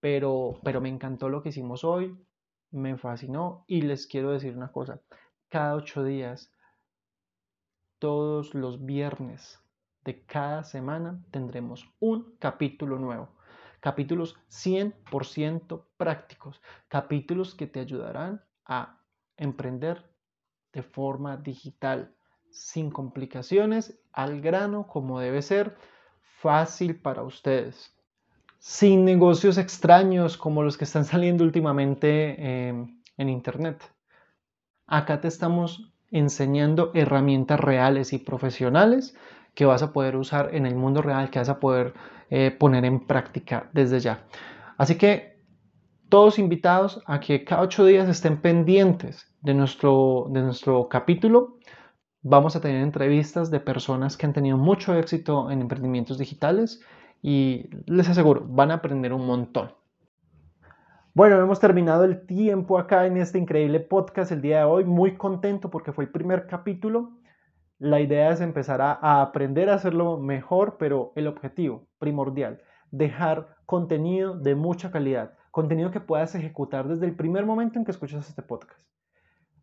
Pero, 0.00 0.60
pero 0.62 0.80
me 0.80 0.88
encantó 0.88 1.28
lo 1.28 1.42
que 1.42 1.48
hicimos 1.48 1.84
hoy. 1.84 2.16
Me 2.70 2.96
fascinó 2.96 3.64
y 3.66 3.82
les 3.82 4.06
quiero 4.06 4.32
decir 4.32 4.56
una 4.56 4.72
cosa. 4.72 5.00
Cada 5.48 5.74
ocho 5.74 6.04
días 6.04 6.52
todos 7.98 8.54
los 8.54 8.84
viernes 8.84 9.58
de 10.04 10.24
cada 10.24 10.62
semana 10.64 11.24
tendremos 11.30 11.88
un 11.98 12.36
capítulo 12.38 12.98
nuevo. 12.98 13.28
Capítulos 13.80 14.36
100% 14.50 15.86
prácticos. 15.96 16.60
Capítulos 16.88 17.54
que 17.54 17.66
te 17.66 17.80
ayudarán 17.80 18.44
a 18.64 19.00
emprender 19.36 20.10
de 20.72 20.82
forma 20.82 21.36
digital, 21.36 22.14
sin 22.50 22.90
complicaciones, 22.90 23.98
al 24.12 24.40
grano, 24.40 24.86
como 24.86 25.20
debe 25.20 25.40
ser, 25.40 25.76
fácil 26.20 27.00
para 27.00 27.22
ustedes. 27.22 27.95
Sin 28.68 29.04
negocios 29.04 29.58
extraños 29.58 30.36
como 30.36 30.64
los 30.64 30.76
que 30.76 30.82
están 30.82 31.04
saliendo 31.12 31.44
últimamente 31.44 32.34
eh, 32.36 32.74
en 33.16 33.28
Internet. 33.28 33.80
Acá 34.88 35.20
te 35.20 35.28
estamos 35.28 35.92
enseñando 36.10 36.90
herramientas 36.92 37.60
reales 37.60 38.12
y 38.12 38.18
profesionales 38.18 39.16
que 39.54 39.66
vas 39.66 39.84
a 39.84 39.92
poder 39.92 40.16
usar 40.16 40.52
en 40.52 40.66
el 40.66 40.74
mundo 40.74 41.00
real, 41.00 41.30
que 41.30 41.38
vas 41.38 41.48
a 41.48 41.60
poder 41.60 41.94
eh, 42.28 42.50
poner 42.50 42.84
en 42.84 43.06
práctica 43.06 43.70
desde 43.72 44.00
ya. 44.00 44.26
Así 44.78 44.98
que 44.98 45.44
todos 46.08 46.40
invitados 46.40 47.00
a 47.06 47.20
que 47.20 47.44
cada 47.44 47.62
ocho 47.62 47.84
días 47.84 48.08
estén 48.08 48.42
pendientes 48.42 49.32
de 49.42 49.54
nuestro, 49.54 50.26
de 50.30 50.42
nuestro 50.42 50.88
capítulo. 50.88 51.60
Vamos 52.22 52.56
a 52.56 52.60
tener 52.60 52.82
entrevistas 52.82 53.52
de 53.52 53.60
personas 53.60 54.16
que 54.16 54.26
han 54.26 54.32
tenido 54.32 54.58
mucho 54.58 54.98
éxito 54.98 55.52
en 55.52 55.60
emprendimientos 55.60 56.18
digitales 56.18 56.80
y 57.26 57.68
les 57.86 58.08
aseguro, 58.08 58.46
van 58.46 58.70
a 58.70 58.74
aprender 58.74 59.12
un 59.12 59.26
montón. 59.26 59.72
Bueno, 61.12 61.40
hemos 61.40 61.58
terminado 61.58 62.04
el 62.04 62.24
tiempo 62.24 62.78
acá 62.78 63.04
en 63.04 63.16
este 63.16 63.36
increíble 63.36 63.80
podcast 63.80 64.30
el 64.30 64.40
día 64.40 64.58
de 64.58 64.64
hoy. 64.66 64.84
Muy 64.84 65.16
contento 65.16 65.68
porque 65.68 65.92
fue 65.92 66.04
el 66.04 66.12
primer 66.12 66.46
capítulo. 66.46 67.18
La 67.80 67.98
idea 67.98 68.30
es 68.30 68.40
empezar 68.40 68.80
a, 68.80 69.22
aprender 69.22 69.70
a 69.70 69.74
hacerlo 69.74 70.18
mejor, 70.18 70.76
pero 70.78 71.12
el 71.16 71.26
objetivo 71.26 71.88
primordial, 71.98 72.62
dejar 72.92 73.56
contenido 73.66 74.38
de 74.38 74.54
mucha 74.54 74.92
calidad, 74.92 75.34
contenido 75.50 75.90
que 75.90 75.98
puedas 75.98 76.32
ejecutar 76.36 76.86
desde 76.86 77.06
el 77.06 77.16
primer 77.16 77.44
momento 77.44 77.80
en 77.80 77.84
que 77.84 77.90
escuchas 77.90 78.28
este 78.28 78.42
podcast. 78.42 78.86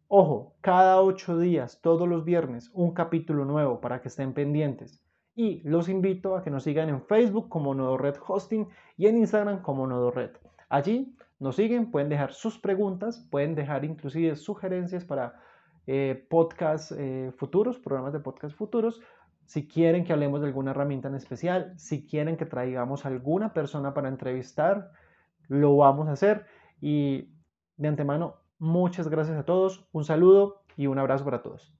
Ojo, 0.09 0.57
cada 0.59 0.99
ocho 0.99 1.39
días, 1.39 1.79
todos 1.81 2.09
los 2.09 2.25
viernes, 2.25 2.71
un 2.73 2.93
capítulo 2.93 3.45
nuevo 3.45 3.79
para 3.79 4.01
que 4.01 4.09
estén 4.09 4.33
pendientes. 4.33 5.02
Y 5.35 5.61
los 5.67 5.89
invito 5.89 6.35
a 6.35 6.43
que 6.43 6.51
nos 6.51 6.63
sigan 6.63 6.89
en 6.89 7.01
Facebook 7.01 7.49
como 7.49 7.73
Nodo 7.73 7.97
Red 7.97 8.15
Hosting 8.25 8.67
y 8.97 9.07
en 9.07 9.17
Instagram 9.17 9.61
como 9.61 9.87
Nodo 9.87 10.11
Red. 10.11 10.31
Allí 10.69 11.15
nos 11.39 11.55
siguen, 11.55 11.91
pueden 11.91 12.09
dejar 12.09 12.33
sus 12.33 12.59
preguntas, 12.59 13.27
pueden 13.29 13.55
dejar 13.55 13.83
inclusive 13.83 14.35
sugerencias 14.35 15.05
para 15.05 15.39
eh, 15.87 16.25
podcasts 16.29 16.93
eh, 16.97 17.31
futuros, 17.35 17.79
programas 17.79 18.13
de 18.13 18.19
podcast 18.19 18.55
futuros. 18.55 19.01
Si 19.45 19.67
quieren 19.67 20.05
que 20.05 20.13
hablemos 20.13 20.41
de 20.41 20.47
alguna 20.47 20.71
herramienta 20.71 21.09
en 21.09 21.15
especial, 21.15 21.73
si 21.77 22.05
quieren 22.05 22.37
que 22.37 22.45
traigamos 22.45 23.05
alguna 23.05 23.53
persona 23.53 23.93
para 23.93 24.07
entrevistar, 24.07 24.91
lo 25.47 25.75
vamos 25.75 26.07
a 26.07 26.13
hacer. 26.13 26.45
Y 26.79 27.33
de 27.75 27.87
antemano, 27.87 28.35
muchas 28.59 29.09
gracias 29.09 29.37
a 29.37 29.43
todos, 29.43 29.85
un 29.91 30.05
saludo 30.05 30.63
y 30.77 30.87
un 30.87 30.99
abrazo 30.99 31.25
para 31.25 31.41
todos. 31.41 31.73